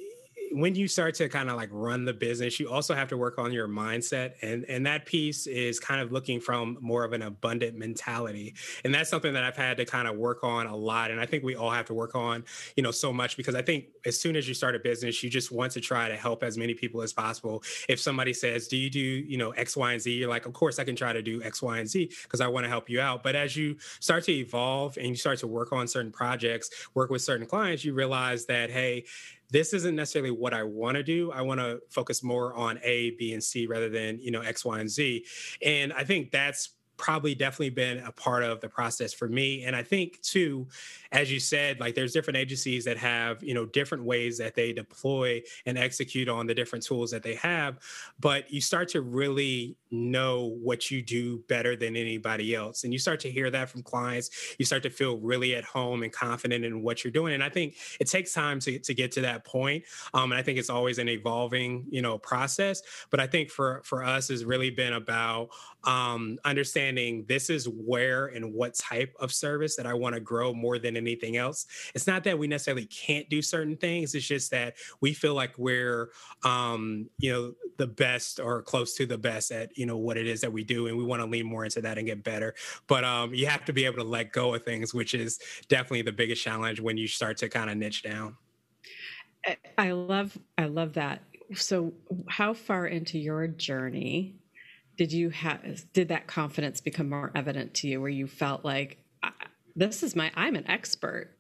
when 0.52 0.76
you 0.76 0.88
start 0.88 1.16
to 1.16 1.30
kind 1.30 1.50
of 1.50 1.56
like 1.56 1.70
run 1.72 2.06
the 2.06 2.14
business, 2.14 2.60
you 2.60 2.70
also 2.70 2.94
have 2.94 3.08
to 3.10 3.18
work 3.18 3.38
on 3.38 3.52
your 3.52 3.68
mindset. 3.68 4.34
And, 4.42 4.66
and 4.66 4.86
that 4.86 5.06
piece 5.06 5.48
is 5.48 5.80
kind 5.80 6.02
of 6.02 6.12
looking 6.12 6.40
from 6.40 6.78
more 6.82 7.04
of 7.04 7.14
an 7.14 7.22
abundant 7.22 7.78
mentality. 7.78 8.56
And 8.84 8.94
that's 8.94 9.10
something 9.10 9.34
that 9.34 9.44
I've 9.44 9.58
had 9.58 9.78
to 9.78 9.86
kind 9.86 10.08
of 10.08 10.16
work 10.18 10.44
on 10.44 10.68
a 10.68 10.76
lot. 10.76 11.12
And 11.12 11.20
I 11.20 11.26
think 11.26 11.44
we 11.44 11.56
all 11.56 11.72
have 11.72 11.86
to 11.88 11.94
work 11.94 12.16
on, 12.16 12.44
you 12.76 12.84
know, 12.84 12.92
so 12.92 13.12
much 13.12 13.38
because 13.38 13.56
I 13.56 13.62
think 13.62 13.86
as 14.06 14.20
soon 14.20 14.36
as 14.36 14.48
you 14.48 14.54
start 14.54 14.76
a 14.76 14.80
business, 14.80 15.24
you 15.24 15.30
just 15.30 15.52
want 15.52 15.72
to 15.74 15.82
try 15.82 16.08
to 16.08 16.16
help 16.16 16.44
as 16.44 16.58
many 16.58 16.74
people 16.74 17.02
as 17.02 17.12
possible. 17.12 17.64
If 17.90 18.00
somebody 18.00 18.34
says, 18.34 18.68
Do 18.68 18.78
you 18.78 18.90
do, 18.90 19.00
you 19.00 19.38
know, 19.38 19.52
X, 19.52 19.76
Y, 19.76 19.94
and 19.94 20.02
Z? 20.02 20.12
You're 20.12 20.30
like, 20.30 20.46
Of 20.46 20.54
course 20.54 20.80
I 20.80 20.84
can 20.84 20.96
try 20.96 21.14
to 21.14 21.22
do 21.22 21.42
X, 21.44 21.62
Y, 21.62 21.80
and 21.80 21.88
Z 21.88 22.12
because 22.24 22.42
I 22.42 22.48
want 22.48 22.66
to 22.66 22.70
help 22.70 22.90
you 22.90 23.02
out. 23.02 23.24
But 23.24 23.36
as 23.36 23.56
you 23.56 23.78
start 24.00 24.24
to 24.26 24.32
evolve 24.32 24.98
and 24.98 25.08
you 25.08 25.16
start 25.16 25.40
to 25.40 25.48
work 25.48 25.72
on 25.74 25.88
certain 25.88 26.12
projects, 26.12 26.70
work 26.94 27.10
with 27.10 27.22
certain 27.22 27.46
clients, 27.46 27.84
you 27.84 27.94
realize 27.94 28.46
that, 28.46 28.70
hey, 28.70 29.06
this 29.52 29.74
isn't 29.74 29.96
necessarily 29.96 30.32
what 30.32 30.54
I 30.54 30.64
want 30.64 30.96
to 30.96 31.04
do. 31.04 31.32
I 31.32 31.42
want 31.42 31.60
to 31.60 31.80
focus 31.90 32.24
more 32.24 32.54
on 32.54 32.80
A, 32.84 33.12
B, 33.12 33.34
and 33.34 33.44
C 33.44 33.68
rather 33.68 33.90
than, 33.90 34.20
you 34.20 34.32
know, 34.32 34.42
X, 34.42 34.66
Y, 34.66 34.80
and 34.80 34.90
Z. 34.90 35.26
And 35.64 35.94
I 35.94 36.04
think 36.04 36.32
that's 36.32 36.74
probably 36.98 37.36
definitely 37.36 37.70
been 37.70 38.00
a 38.00 38.12
part 38.12 38.44
of 38.44 38.62
the 38.62 38.70
process 38.70 39.14
for 39.14 39.28
me 39.28 39.64
and 39.64 39.76
i 39.76 39.84
think 39.84 40.22
too 40.22 40.68
as 41.12 41.32
you 41.32 41.40
said 41.40 41.80
like 41.80 41.96
there's 41.96 42.14
different 42.14 42.38
agencies 42.38 42.86
that 42.86 42.98
have 42.98 43.44
you 43.44 43.54
know 43.54 43.66
different 43.66 44.04
ways 44.04 44.38
that 44.38 44.56
they 44.56 44.72
deploy 44.72 45.42
and 45.66 45.78
execute 45.78 46.30
on 46.30 46.46
the 46.46 46.54
different 46.54 46.84
tools 46.86 47.12
that 47.12 47.24
they 47.24 47.36
have 47.36 47.80
but 48.20 48.50
you 48.52 48.62
start 48.62 48.88
to 48.88 49.02
really 49.02 49.76
know 49.92 50.58
what 50.62 50.90
you 50.92 51.02
do 51.02 51.40
better 51.48 51.76
than 51.76 51.96
anybody 51.96 52.56
else 52.56 52.84
and 52.84 52.94
you 52.94 53.00
start 53.00 53.20
to 53.20 53.30
hear 53.30 53.50
that 53.50 53.70
from 53.70 53.84
clients 53.84 54.56
you 54.58 54.66
start 54.66 54.84
to 54.84 54.90
feel 54.90 55.18
really 55.18 55.56
at 55.56 55.64
home 55.64 56.04
and 56.04 56.12
confident 56.12 56.64
in 56.64 56.82
what 56.82 57.04
you're 57.04 57.12
doing 57.12 57.34
and 57.34 57.44
i 57.44 57.50
think 57.50 57.76
it 58.00 58.08
takes 58.08 58.34
time 58.34 58.60
to, 58.60 58.80
to 58.80 58.94
get 58.94 59.12
to 59.12 59.22
that 59.22 59.46
point 59.46 59.84
um, 60.14 60.32
and 60.32 60.40
i 60.40 60.42
think 60.42 60.58
it's 60.58 60.70
always 60.70 60.98
an 60.98 61.10
evolving 61.10 61.86
you 61.90 62.02
know 62.02 62.18
process 62.18 62.82
but 63.10 63.20
i 63.20 63.28
think 63.28 63.50
for 63.50 63.82
for 63.84 64.04
us 64.04 64.28
has 64.30 64.46
really 64.46 64.70
been 64.70 64.94
about 64.94 65.50
um, 65.84 66.40
understanding 66.46 66.85
this 67.28 67.50
is 67.50 67.68
where 67.68 68.28
and 68.28 68.54
what 68.54 68.76
type 68.76 69.16
of 69.20 69.34
service 69.34 69.76
that 69.76 69.86
I 69.86 69.94
want 69.94 70.16
to 70.16 70.22
grow 70.22 70.54
more 70.54 70.78
than 70.78 70.96
anything 70.98 71.38
else. 71.38 71.66
It's 71.96 72.08
not 72.08 72.24
that 72.26 72.38
we 72.38 72.48
necessarily 72.48 72.86
can't 72.86 73.28
do 73.30 73.42
certain 73.42 73.78
things. 73.78 74.14
It's 74.14 74.28
just 74.28 74.52
that 74.52 74.76
we 75.02 75.14
feel 75.14 75.34
like 75.34 75.58
we're, 75.58 76.12
um, 76.44 77.10
you 77.18 77.32
know, 77.32 77.54
the 77.78 77.88
best 77.88 78.40
or 78.40 78.62
close 78.62 78.96
to 78.96 79.06
the 79.06 79.18
best 79.18 79.52
at, 79.52 79.78
you 79.78 79.86
know, 79.86 79.98
what 79.98 80.18
it 80.18 80.28
is 80.28 80.42
that 80.42 80.52
we 80.52 80.64
do. 80.64 80.88
And 80.88 80.98
we 80.98 81.04
want 81.04 81.22
to 81.22 81.26
lean 81.26 81.46
more 81.46 81.64
into 81.64 81.82
that 81.82 81.98
and 81.98 82.06
get 82.06 82.24
better. 82.24 82.54
But 82.88 83.04
um, 83.04 83.34
you 83.34 83.48
have 83.48 83.66
to 83.66 83.74
be 83.74 83.86
able 83.86 83.98
to 83.98 84.04
let 84.04 84.32
go 84.32 84.54
of 84.54 84.64
things, 84.64 84.94
which 84.94 85.14
is 85.14 85.40
definitely 85.68 86.04
the 86.04 86.12
biggest 86.12 86.44
challenge 86.44 86.80
when 86.80 86.98
you 86.98 87.08
start 87.08 87.38
to 87.38 87.50
kind 87.50 87.70
of 87.70 87.78
niche 87.78 88.04
down. 88.04 88.38
I 89.78 89.92
love, 89.92 90.38
I 90.58 90.66
love 90.66 90.94
that. 90.94 91.22
So, 91.54 91.94
how 92.28 92.54
far 92.56 92.88
into 92.88 93.20
your 93.20 93.48
journey 93.48 94.36
did 94.98 95.12
you 95.12 95.30
have 95.30 95.62
did 95.94 96.08
that 96.10 96.28
confidence 96.28 96.82
become 96.82 97.10
more 97.10 97.32
evident 97.36 97.74
to 97.74 97.88
you 97.88 98.00
where 98.00 98.10
you 98.10 98.28
felt 98.28 98.64
like 98.64 98.98
this 99.76 100.04
is 100.04 100.16
my 100.16 100.32
i'm 100.36 100.56
an 100.56 100.70
expert 100.70 101.32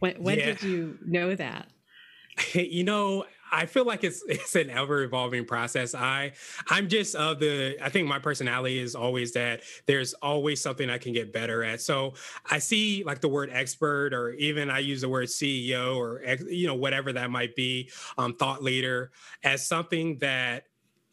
when, 0.00 0.22
when 0.22 0.38
yeah. 0.38 0.46
did 0.46 0.62
you 0.62 0.98
know 1.04 1.34
that 1.34 1.68
you 2.54 2.84
know 2.84 3.24
I 3.52 3.66
feel 3.66 3.84
like 3.84 4.02
it's 4.02 4.24
it's 4.28 4.56
an 4.56 4.70
ever 4.70 5.02
evolving 5.02 5.44
process. 5.44 5.94
I 5.94 6.32
I'm 6.68 6.88
just 6.88 7.14
of 7.14 7.38
the 7.38 7.76
I 7.82 7.90
think 7.90 8.08
my 8.08 8.18
personality 8.18 8.78
is 8.78 8.94
always 8.94 9.32
that 9.32 9.62
there's 9.86 10.14
always 10.14 10.60
something 10.60 10.88
I 10.88 10.98
can 10.98 11.12
get 11.12 11.32
better 11.32 11.62
at. 11.62 11.80
So 11.82 12.14
I 12.50 12.58
see 12.58 13.04
like 13.04 13.20
the 13.20 13.28
word 13.28 13.50
expert 13.52 14.14
or 14.14 14.30
even 14.32 14.70
I 14.70 14.78
use 14.78 15.02
the 15.02 15.08
word 15.08 15.28
CEO 15.28 15.96
or 15.96 16.22
you 16.48 16.66
know 16.66 16.74
whatever 16.74 17.12
that 17.12 17.30
might 17.30 17.54
be, 17.54 17.90
um, 18.16 18.34
thought 18.34 18.62
leader 18.62 19.12
as 19.44 19.66
something 19.66 20.16
that 20.18 20.64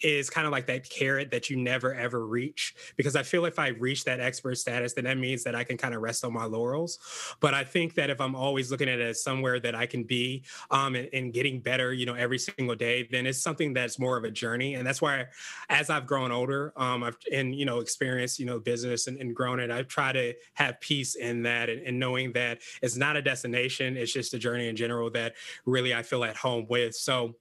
is 0.01 0.29
kind 0.29 0.45
of 0.45 0.51
like 0.51 0.67
that 0.67 0.89
carrot 0.89 1.31
that 1.31 1.49
you 1.49 1.57
never 1.57 1.93
ever 1.93 2.25
reach 2.25 2.75
because 2.95 3.15
I 3.15 3.23
feel 3.23 3.45
if 3.45 3.59
I 3.59 3.69
reach 3.69 4.03
that 4.05 4.19
expert 4.19 4.55
status, 4.55 4.93
then 4.93 5.05
that 5.05 5.17
means 5.17 5.43
that 5.43 5.55
I 5.55 5.63
can 5.63 5.77
kind 5.77 5.93
of 5.93 6.01
rest 6.01 6.23
on 6.23 6.33
my 6.33 6.45
laurels. 6.45 6.99
But 7.39 7.53
I 7.53 7.63
think 7.63 7.95
that 7.95 8.09
if 8.09 8.21
I'm 8.21 8.35
always 8.35 8.71
looking 8.71 8.89
at 8.89 8.99
it 8.99 9.07
as 9.07 9.23
somewhere 9.23 9.59
that 9.59 9.75
I 9.75 9.85
can 9.85 10.03
be 10.03 10.43
um, 10.71 10.95
and, 10.95 11.09
and, 11.13 11.33
getting 11.33 11.59
better, 11.59 11.93
you 11.93 12.05
know, 12.05 12.15
every 12.15 12.39
single 12.39 12.75
day, 12.75 13.07
then 13.11 13.27
it's 13.27 13.41
something 13.41 13.73
that's 13.73 13.99
more 13.99 14.17
of 14.17 14.23
a 14.23 14.31
journey. 14.31 14.75
And 14.75 14.85
that's 14.85 15.01
why, 15.01 15.27
as 15.69 15.89
I've 15.89 16.07
grown 16.07 16.31
older, 16.31 16.73
um, 16.75 17.03
I've 17.03 17.17
and 17.31 17.53
you 17.55 17.65
know 17.65 17.79
experienced 17.79 18.39
you 18.39 18.45
know 18.45 18.59
business 18.59 19.07
and, 19.07 19.19
and 19.19 19.35
grown 19.35 19.59
it, 19.59 19.69
I 19.69 19.83
try 19.83 20.11
to 20.11 20.33
have 20.55 20.79
peace 20.79 21.15
in 21.15 21.43
that 21.43 21.69
and, 21.69 21.81
and 21.85 21.99
knowing 21.99 22.33
that 22.33 22.59
it's 22.81 22.97
not 22.97 23.15
a 23.15 23.21
destination, 23.21 23.97
it's 23.97 24.11
just 24.11 24.33
a 24.33 24.39
journey 24.39 24.67
in 24.67 24.75
general 24.75 25.09
that 25.11 25.35
really 25.65 25.93
I 25.93 26.03
feel 26.03 26.23
at 26.23 26.35
home 26.35 26.65
with. 26.69 26.95
So 26.95 27.35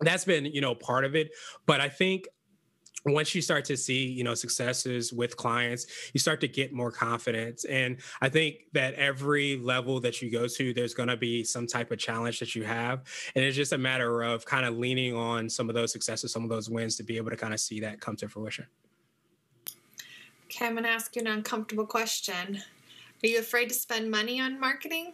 that's 0.00 0.24
been 0.24 0.44
you 0.46 0.60
know 0.60 0.74
part 0.74 1.04
of 1.04 1.14
it. 1.14 1.30
But 1.66 1.80
i 1.80 1.88
think 1.88 2.28
once 3.06 3.32
you 3.34 3.40
start 3.40 3.64
to 3.64 3.76
see 3.76 4.06
you 4.06 4.24
know 4.24 4.34
successes 4.34 5.12
with 5.12 5.36
clients 5.36 5.86
you 6.12 6.20
start 6.20 6.40
to 6.40 6.48
get 6.48 6.72
more 6.72 6.90
confidence. 6.90 7.64
And 7.64 7.98
i 8.20 8.28
think 8.28 8.66
that 8.72 8.94
every 8.94 9.56
level 9.56 10.00
that 10.00 10.20
you 10.20 10.30
go 10.30 10.46
to 10.48 10.74
there's 10.74 10.94
going 10.94 11.08
to 11.08 11.16
be 11.16 11.44
some 11.44 11.66
type 11.66 11.90
of 11.90 11.98
challenge 11.98 12.40
that 12.40 12.54
you 12.54 12.64
have. 12.64 13.02
And 13.34 13.44
it's 13.44 13.56
just 13.56 13.72
a 13.72 13.78
matter 13.78 14.22
of 14.22 14.44
kind 14.44 14.66
of 14.66 14.76
leaning 14.76 15.14
on 15.14 15.48
some 15.48 15.68
of 15.68 15.74
those 15.74 15.92
successes 15.92 16.32
some 16.32 16.42
of 16.42 16.50
those 16.50 16.68
wins 16.68 16.96
to 16.96 17.02
be 17.02 17.16
able 17.16 17.30
to 17.30 17.36
kind 17.36 17.54
of 17.54 17.60
see 17.60 17.80
that 17.80 18.00
come 18.00 18.16
to 18.16 18.28
fruition. 18.28 18.66
Okay 20.46 20.66
i'm 20.66 20.72
going 20.72 20.84
to 20.84 20.90
ask 20.90 21.14
you 21.16 21.20
an 21.22 21.28
uncomfortable 21.28 21.86
question. 21.86 22.62
Are 23.22 23.26
you 23.26 23.40
afraid 23.40 23.68
to 23.68 23.74
spend 23.74 24.10
money 24.10 24.40
on 24.40 24.60
marketing 24.60 25.12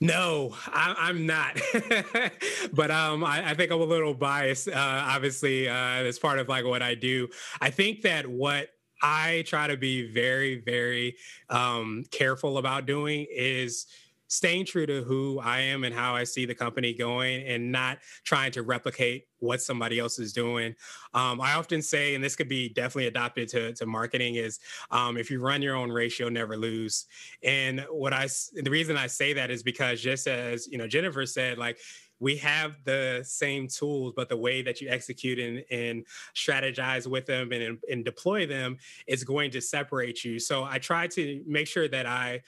no, 0.00 0.54
I, 0.66 1.08
am 1.08 1.26
not. 1.26 1.60
but 2.72 2.90
um, 2.90 3.24
I, 3.24 3.50
I, 3.50 3.54
think 3.54 3.72
I'm 3.72 3.80
a 3.80 3.84
little 3.84 4.14
biased. 4.14 4.68
Uh, 4.68 4.72
obviously, 4.74 5.68
uh, 5.68 5.74
as 5.74 6.18
part 6.18 6.38
of 6.38 6.48
like 6.48 6.64
what 6.64 6.82
I 6.82 6.94
do, 6.94 7.28
I 7.60 7.70
think 7.70 8.02
that 8.02 8.26
what 8.26 8.68
I 9.02 9.44
try 9.46 9.66
to 9.66 9.76
be 9.76 10.12
very, 10.12 10.60
very 10.60 11.16
um, 11.50 12.04
careful 12.10 12.58
about 12.58 12.86
doing 12.86 13.26
is 13.30 13.86
staying 14.28 14.66
true 14.66 14.86
to 14.86 15.02
who 15.02 15.40
I 15.40 15.60
am 15.60 15.84
and 15.84 15.94
how 15.94 16.14
I 16.14 16.24
see 16.24 16.46
the 16.46 16.54
company 16.54 16.94
going 16.94 17.46
and 17.46 17.72
not 17.72 17.98
trying 18.24 18.52
to 18.52 18.62
replicate 18.62 19.26
what 19.40 19.60
somebody 19.60 19.98
else 19.98 20.18
is 20.18 20.32
doing. 20.32 20.74
Um, 21.14 21.40
I 21.40 21.54
often 21.54 21.82
say, 21.82 22.14
and 22.14 22.22
this 22.22 22.36
could 22.36 22.48
be 22.48 22.68
definitely 22.68 23.06
adopted 23.06 23.48
to, 23.48 23.72
to 23.74 23.86
marketing, 23.86 24.36
is 24.36 24.60
um, 24.90 25.16
if 25.16 25.30
you 25.30 25.40
run 25.40 25.62
your 25.62 25.76
own 25.76 25.90
you'll 26.18 26.30
never 26.30 26.56
lose. 26.56 27.06
And 27.42 27.84
what 27.90 28.12
I, 28.12 28.28
the 28.54 28.70
reason 28.70 28.96
I 28.96 29.06
say 29.06 29.32
that 29.32 29.50
is 29.50 29.62
because 29.62 30.00
just 30.00 30.26
as, 30.26 30.68
you 30.68 30.78
know, 30.78 30.86
Jennifer 30.86 31.24
said, 31.26 31.58
like, 31.58 31.78
we 32.20 32.36
have 32.38 32.74
the 32.84 33.22
same 33.24 33.68
tools, 33.68 34.12
but 34.16 34.28
the 34.28 34.36
way 34.36 34.60
that 34.62 34.80
you 34.80 34.88
execute 34.88 35.38
and, 35.38 35.64
and 35.70 36.04
strategize 36.34 37.06
with 37.06 37.26
them 37.26 37.52
and, 37.52 37.78
and 37.90 38.04
deploy 38.04 38.44
them 38.44 38.76
is 39.06 39.22
going 39.22 39.52
to 39.52 39.60
separate 39.60 40.24
you. 40.24 40.40
So 40.40 40.64
I 40.64 40.78
try 40.78 41.06
to 41.08 41.42
make 41.46 41.68
sure 41.68 41.88
that 41.88 42.06
I 42.06 42.42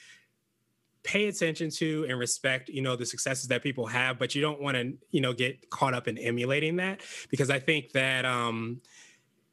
pay 1.03 1.29
attention 1.29 1.71
to 1.71 2.07
and 2.09 2.19
respect 2.19 2.69
you 2.69 2.83
know 2.83 2.97
the 2.97 3.07
successes 3.07 3.49
that 3.49 3.63
people 3.63 3.87
have 3.87 4.19
but 4.19 4.35
you 4.35 4.43
don't 4.43 4.61
want 4.61 4.77
to 4.77 4.93
you 5.11 5.21
know 5.21 5.33
get 5.33 5.71
caught 5.71 5.95
up 5.95 6.09
in 6.09 6.19
emulating 6.19 6.77
that 6.77 7.01
because 7.31 7.51
i 7.51 7.59
think 7.59 7.91
that 7.93 8.25
um 8.25 8.81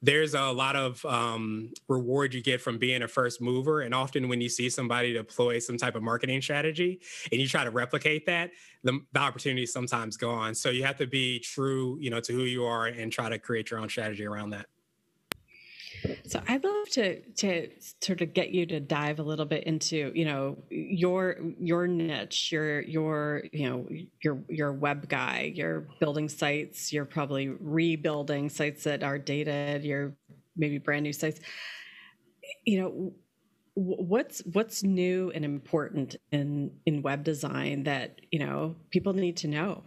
there's 0.02 0.36
a 0.36 0.52
lot 0.52 0.76
of 0.76 1.04
um, 1.06 1.74
reward 1.88 2.34
you 2.34 2.42
get 2.42 2.62
from 2.62 2.78
being 2.78 3.02
a 3.02 3.08
first 3.08 3.42
mover. 3.42 3.82
And 3.82 3.96
often, 3.96 4.30
when 4.30 4.42
you 4.42 4.50
see 4.50 4.70
somebody 4.70 5.14
deploy 5.14 5.60
some 5.60 5.78
type 5.78 5.96
of 5.96 6.04
marketing 6.04 6.42
strategy 6.42 7.02
and 7.32 7.42
you 7.42 7.48
try 7.48 7.64
to 7.64 7.72
replicate 7.72 8.26
that, 8.28 8.52
the, 8.84 9.00
the 9.12 9.20
opportunity 9.20 9.64
is 9.64 9.74
sometimes 9.74 10.16
gone. 10.16 10.54
So 10.54 10.70
you 10.70 10.84
have 10.84 10.98
to 10.98 11.08
be 11.08 11.40
true, 11.40 11.98
you 12.00 12.12
know, 12.12 12.20
to 12.20 12.32
who 12.32 12.44
you 12.44 12.64
are 12.66 12.86
and 12.86 13.12
try 13.12 13.30
to 13.30 13.40
create 13.40 13.72
your 13.72 13.80
own 13.80 13.90
strategy 13.90 14.26
around 14.26 14.52
that. 14.52 14.68
So 16.26 16.42
I'd 16.48 16.64
love 16.64 16.90
to 16.92 17.22
to 17.22 17.70
sort 18.02 18.22
of 18.22 18.34
get 18.34 18.50
you 18.50 18.66
to 18.68 18.80
dive 18.80 19.20
a 19.20 19.24
little 19.24 19.46
bit 19.46 19.64
into 19.64 20.12
you 20.16 20.26
know 20.26 20.58
your 20.70 21.38
your 21.60 21.88
niche, 21.88 22.52
your 22.52 22.82
your 22.82 23.44
you 23.52 23.70
know 23.70 23.88
your 24.22 24.44
your 24.50 24.74
web 24.74 25.10
guy, 25.10 25.52
you're 25.56 25.88
building 26.00 26.30
sites, 26.30 26.92
you're 26.94 27.06
probably 27.06 27.50
rebuilding 27.50 28.50
sites 28.50 28.84
that 28.84 29.04
are 29.04 29.18
dated, 29.18 29.84
you're 29.84 30.16
maybe 30.56 30.78
brand 30.78 31.04
new 31.04 31.14
sites. 31.14 31.40
You 32.66 32.82
know 32.82 33.14
what's 33.76 34.42
what's 34.54 34.84
new 34.84 35.32
and 35.36 35.46
important 35.46 36.16
in 36.32 36.72
in 36.86 37.04
web 37.04 37.24
design 37.24 37.84
that 37.84 38.20
you 38.32 38.40
know 38.40 38.76
people 38.90 39.14
need 39.14 39.38
to 39.38 39.48
know 39.48 39.84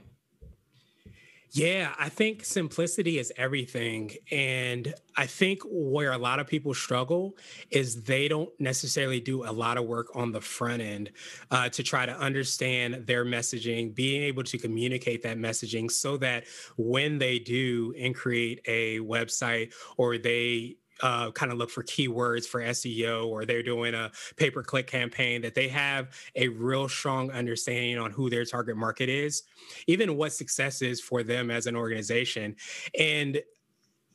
yeah, 1.52 1.95
I 1.99 2.09
think 2.09 2.45
simplicity 2.45 3.19
is 3.19 3.33
everything. 3.37 4.12
And 4.30 4.95
I 5.16 5.26
think 5.26 5.62
where 5.64 6.12
a 6.12 6.19
lot 6.19 6.38
of 6.38 6.47
people 6.47 6.75
struggle 6.75 7.37
is 7.71 8.04
they 8.04 8.28
don't 8.28 8.50
necessarily 8.61 9.21
do 9.21 9.45
a 9.45 9.50
lot 9.50 9.76
of 9.76 9.85
work 9.85 10.14
on 10.14 10.30
the 10.30 10.40
front 10.40 10.80
end 10.80 11.11
uh, 11.50 11.69
to 11.71 11.83
try 11.83 12.07
to 12.07 12.16
understand 12.16 13.07
their 13.07 13.25
messaging, 13.25 13.95
being 13.95 14.23
able 14.23 14.45
to 14.45 14.59
communicate 14.59 15.23
that 15.23 15.38
messaging 15.38 15.90
so 15.90 16.16
that 16.19 16.45
when 16.76 17.19
they 17.19 17.38
do 17.38 17.92
and 17.99 18.14
create 18.14 18.61
a 18.66 19.00
website 19.00 19.73
or 19.97 20.19
they 20.19 20.76
uh, 21.02 21.30
kind 21.33 21.52
of 21.52 21.59
look 21.59 21.71
for 21.71 21.83
keywords 21.83 22.47
for 22.47 22.61
SEO 22.61 23.26
or 23.26 23.45
they're 23.45 23.62
doing 23.62 23.95
a 23.95 24.11
pay 24.37 24.50
per 24.50 24.62
click 24.62 24.87
campaign, 24.87 25.42
that 25.42 25.54
they 25.54 25.69
have 25.69 26.09
a 26.37 26.49
real 26.49 26.88
strong 26.88 27.30
understanding 27.30 27.99
on 27.99 28.11
who 28.11 28.30
their 28.30 28.45
target 28.45 28.76
market 28.76 29.09
is, 29.09 29.45
even 29.87 30.16
what 30.16 30.33
success 30.33 30.83
is 30.83 31.00
for 31.00 31.23
them 31.23 31.50
as 31.50 31.66
an 31.66 31.76
organization. 31.76 32.57
And 32.99 33.40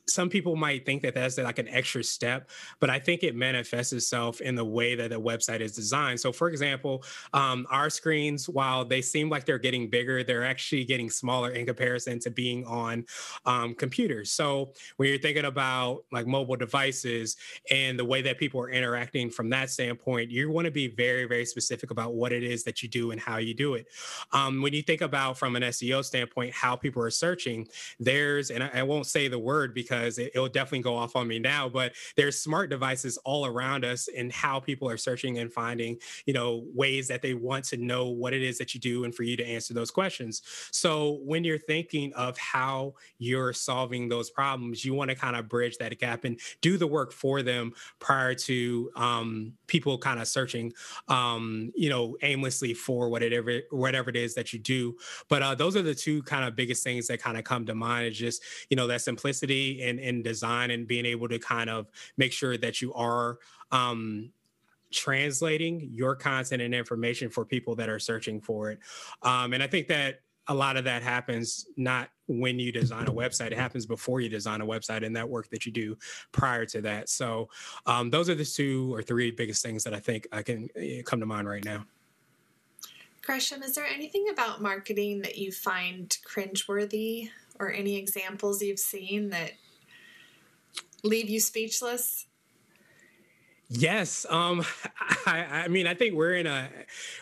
some 0.08 0.28
people 0.28 0.54
might 0.54 0.86
think 0.86 1.02
that 1.02 1.14
that's 1.14 1.36
like 1.36 1.58
an 1.58 1.68
extra 1.68 2.02
step, 2.04 2.48
but 2.78 2.90
I 2.90 2.98
think 2.98 3.24
it 3.24 3.34
manifests 3.34 3.92
itself 3.92 4.40
in 4.40 4.54
the 4.54 4.64
way 4.64 4.94
that 4.94 5.10
the 5.10 5.20
website 5.20 5.60
is 5.60 5.72
designed. 5.72 6.20
So, 6.20 6.32
for 6.32 6.48
example, 6.48 7.02
um, 7.32 7.66
our 7.70 7.90
screens, 7.90 8.48
while 8.48 8.84
they 8.84 9.02
seem 9.02 9.28
like 9.28 9.44
they're 9.44 9.58
getting 9.58 9.90
bigger, 9.90 10.22
they're 10.22 10.44
actually 10.44 10.84
getting 10.84 11.10
smaller 11.10 11.50
in 11.50 11.66
comparison 11.66 12.20
to 12.20 12.30
being 12.30 12.64
on 12.66 13.04
um, 13.46 13.74
computers. 13.74 14.30
So, 14.30 14.72
when 14.96 15.08
you're 15.08 15.18
thinking 15.18 15.44
about 15.44 16.04
like 16.12 16.26
mobile 16.26 16.56
devices 16.56 17.36
and 17.70 17.98
the 17.98 18.04
way 18.04 18.22
that 18.22 18.38
people 18.38 18.60
are 18.60 18.70
interacting 18.70 19.28
from 19.28 19.50
that 19.50 19.70
standpoint, 19.70 20.30
you 20.30 20.50
want 20.50 20.66
to 20.66 20.70
be 20.70 20.86
very, 20.86 21.24
very 21.24 21.44
specific 21.44 21.90
about 21.90 22.14
what 22.14 22.32
it 22.32 22.44
is 22.44 22.62
that 22.62 22.82
you 22.82 22.88
do 22.88 23.10
and 23.10 23.20
how 23.20 23.38
you 23.38 23.54
do 23.54 23.74
it. 23.74 23.88
Um, 24.32 24.62
when 24.62 24.72
you 24.72 24.82
think 24.82 25.00
about 25.00 25.36
from 25.36 25.56
an 25.56 25.64
SEO 25.64 26.04
standpoint, 26.04 26.54
how 26.54 26.76
people 26.76 27.02
are 27.02 27.10
searching, 27.10 27.66
there's, 27.98 28.50
and 28.50 28.62
I, 28.62 28.70
I 28.74 28.82
won't 28.84 29.06
say 29.06 29.26
the 29.26 29.38
word 29.38 29.74
because 29.74 29.95
because 29.96 30.18
it, 30.18 30.32
will 30.34 30.48
definitely 30.48 30.82
go 30.82 30.96
off 30.96 31.16
on 31.16 31.26
me 31.26 31.38
now. 31.38 31.68
But 31.68 31.92
there's 32.16 32.38
smart 32.38 32.70
devices 32.70 33.18
all 33.24 33.46
around 33.46 33.84
us 33.84 34.08
and 34.16 34.32
how 34.32 34.60
people 34.60 34.88
are 34.88 34.96
searching 34.96 35.38
and 35.38 35.52
finding, 35.52 35.98
you 36.26 36.34
know, 36.34 36.64
ways 36.74 37.08
that 37.08 37.22
they 37.22 37.34
want 37.34 37.64
to 37.66 37.76
know 37.76 38.08
what 38.08 38.32
it 38.32 38.42
is 38.42 38.58
that 38.58 38.74
you 38.74 38.80
do 38.80 39.04
and 39.04 39.14
for 39.14 39.22
you 39.22 39.36
to 39.36 39.46
answer 39.46 39.74
those 39.74 39.90
questions. 39.90 40.42
So 40.70 41.20
when 41.24 41.44
you're 41.44 41.58
thinking 41.58 42.12
of 42.14 42.36
how 42.38 42.94
you're 43.18 43.52
solving 43.52 44.08
those 44.08 44.30
problems, 44.30 44.84
you 44.84 44.94
want 44.94 45.10
to 45.10 45.16
kind 45.16 45.36
of 45.36 45.48
bridge 45.48 45.78
that 45.78 45.96
gap 45.98 46.24
and 46.24 46.38
do 46.60 46.76
the 46.76 46.86
work 46.86 47.12
for 47.12 47.42
them 47.42 47.72
prior 47.98 48.34
to 48.34 48.90
um, 48.96 49.52
people 49.66 49.98
kind 49.98 50.20
of 50.20 50.28
searching, 50.28 50.72
um, 51.08 51.72
you 51.74 51.88
know, 51.88 52.16
aimlessly 52.22 52.74
for 52.74 53.08
whatever 53.08 53.60
whatever 53.70 54.10
it 54.10 54.16
is 54.16 54.34
that 54.34 54.52
you 54.52 54.58
do. 54.58 54.96
But 55.28 55.42
uh, 55.42 55.54
those 55.54 55.76
are 55.76 55.82
the 55.82 55.94
two 55.94 56.22
kind 56.22 56.44
of 56.44 56.56
biggest 56.56 56.84
things 56.84 57.06
that 57.08 57.20
kind 57.20 57.36
of 57.36 57.44
come 57.44 57.66
to 57.66 57.74
mind. 57.74 58.06
Is 58.06 58.18
just 58.18 58.42
you 58.70 58.76
know 58.76 58.86
that 58.86 59.00
simplicity 59.00 59.82
in 59.86 59.98
in 59.98 60.22
design 60.22 60.70
and 60.70 60.86
being 60.86 61.06
able 61.06 61.28
to 61.28 61.38
kind 61.38 61.70
of 61.70 61.86
make 62.16 62.32
sure 62.32 62.56
that 62.58 62.82
you 62.82 62.92
are 62.94 63.38
um, 63.72 64.30
translating 64.92 65.90
your 65.92 66.14
content 66.14 66.62
and 66.62 66.74
information 66.74 67.30
for 67.30 67.44
people 67.44 67.74
that 67.76 67.88
are 67.88 67.98
searching 67.98 68.40
for 68.40 68.70
it. 68.70 68.78
Um, 69.22 69.52
and 69.52 69.62
I 69.62 69.66
think 69.66 69.88
that 69.88 70.20
a 70.48 70.54
lot 70.54 70.76
of 70.76 70.84
that 70.84 71.02
happens 71.02 71.66
not 71.76 72.08
when 72.28 72.58
you 72.58 72.72
design 72.72 73.06
a 73.06 73.12
website 73.12 73.48
it 73.48 73.58
happens 73.58 73.86
before 73.86 74.20
you 74.20 74.28
design 74.28 74.60
a 74.60 74.66
website 74.66 75.04
and 75.04 75.14
that 75.14 75.28
work 75.28 75.48
that 75.50 75.66
you 75.66 75.72
do 75.72 75.96
prior 76.32 76.64
to 76.64 76.80
that 76.80 77.08
so 77.08 77.48
um, 77.86 78.10
those 78.10 78.28
are 78.28 78.34
the 78.34 78.44
two 78.44 78.94
or 78.94 79.02
three 79.02 79.30
biggest 79.30 79.62
things 79.62 79.82
that 79.84 79.94
i 79.94 79.98
think 79.98 80.26
i 80.32 80.42
can 80.42 80.68
eh, 80.76 81.02
come 81.04 81.20
to 81.20 81.26
mind 81.26 81.48
right 81.48 81.64
now 81.64 81.84
gresham 83.22 83.62
is 83.62 83.74
there 83.74 83.86
anything 83.86 84.26
about 84.30 84.62
marketing 84.62 85.20
that 85.20 85.36
you 85.36 85.50
find 85.50 86.18
cringeworthy 86.28 87.28
or 87.58 87.72
any 87.72 87.96
examples 87.96 88.62
you've 88.62 88.78
seen 88.78 89.30
that 89.30 89.52
leave 91.02 91.28
you 91.28 91.40
speechless? 91.40 92.26
Yes. 93.68 94.26
Um, 94.28 94.64
I, 95.26 95.64
I, 95.64 95.68
mean, 95.68 95.86
I 95.86 95.94
think 95.94 96.14
we're 96.14 96.34
in 96.34 96.46
a 96.46 96.68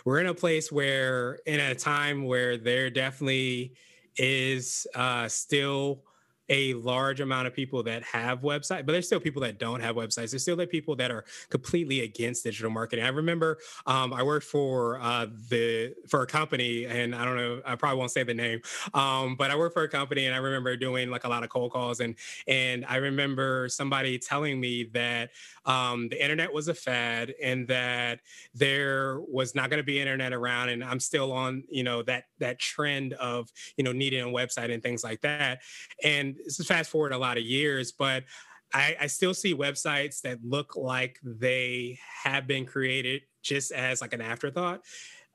we're 0.05 0.21
in 0.21 0.27
a 0.27 0.35
place 0.35 0.71
where 0.71 1.39
in 1.47 1.61
a 1.61 1.75
time 1.75 2.25
where 2.25 2.57
there 2.57 2.91
definitely 2.91 3.75
is 4.17 4.87
uh, 4.95 5.29
still 5.29 6.03
a 6.49 6.75
large 6.75 7.21
amount 7.21 7.47
of 7.47 7.55
people 7.55 7.83
that 7.85 8.03
have 8.03 8.41
websites, 8.41 8.85
but 8.85 8.93
there's 8.93 9.07
still 9.07 9.21
people 9.21 9.43
that 9.43 9.59
don't 9.59 9.81
have 9.81 9.97
websites. 9.97 10.31
There's 10.31 10.43
still 10.43 10.57
the 10.57 10.67
people 10.67 10.95
that 10.97 11.11
are 11.11 11.25
completely 11.51 12.01
against 12.01 12.45
digital 12.45 12.71
marketing. 12.71 13.05
I 13.05 13.09
remember 13.09 13.59
um, 13.87 14.13
I 14.13 14.23
worked 14.23 14.47
for 14.47 15.01
uh, 15.01 15.27
the 15.49 15.95
for 16.09 16.23
a 16.23 16.27
company, 16.27 16.85
and 16.85 17.15
I 17.15 17.25
don't 17.25 17.37
know, 17.37 17.63
I 17.65 17.77
probably 17.77 17.99
won't 17.99 18.11
say 18.11 18.23
the 18.23 18.35
name, 18.35 18.61
um, 18.93 19.37
but 19.37 19.51
I 19.51 19.57
worked 19.57 19.75
for 19.75 19.83
a 19.83 19.89
company, 19.89 20.27
and 20.27 20.35
I 20.35 20.39
remember 20.39 20.77
doing 20.77 21.11
like 21.11 21.25
a 21.25 21.29
lot 21.29 21.43
of 21.43 21.49
cold 21.49 21.73
calls, 21.73 22.01
and 22.01 22.15
and 22.47 22.85
I 22.87 22.97
remember 22.97 23.69
somebody 23.69 24.19
telling 24.19 24.61
me 24.61 24.85
that 24.93 25.31
um, 25.65 26.09
the 26.09 26.23
internet 26.23 26.53
was 26.53 26.69
a 26.69 26.75
fad, 26.75 27.35
and 27.43 27.67
that 27.69 28.21
there 28.55 29.21
was 29.21 29.55
not 29.55 29.71
going 29.71 29.79
to 29.79 29.85
be 29.85 29.99
internet 29.99 30.33
around, 30.33 30.69
and 30.69 30.85
I'm 30.85 31.01
still 31.01 31.33
on, 31.33 31.65
you 31.69 31.83
know, 31.83 32.03
that 32.03 32.25
that 32.39 32.59
trend 32.59 33.15
of 33.15 33.51
you 33.77 33.85
know 33.85 33.93
needing 33.93 34.23
a 34.23 34.27
website 34.27 34.73
and 34.73 34.83
things 34.83 35.03
like 35.03 35.23
that, 35.23 35.61
and 36.03 36.34
this 36.45 36.61
is 36.61 36.67
fast 36.67 36.91
forward 36.91 37.13
a 37.13 37.19
lot 37.19 37.37
of 37.37 37.45
years, 37.45 37.93
but 37.93 38.25
I, 38.73 38.97
I, 39.03 39.07
still 39.07 39.35
see 39.35 39.55
websites 39.55 40.21
that 40.23 40.39
look 40.45 40.75
like 40.75 41.19
they 41.23 41.99
have 42.25 42.47
been 42.49 42.67
created 42.67 43.23
just 43.43 43.71
as 43.71 44.01
like 44.01 44.13
an 44.13 44.21
afterthought. 44.21 44.81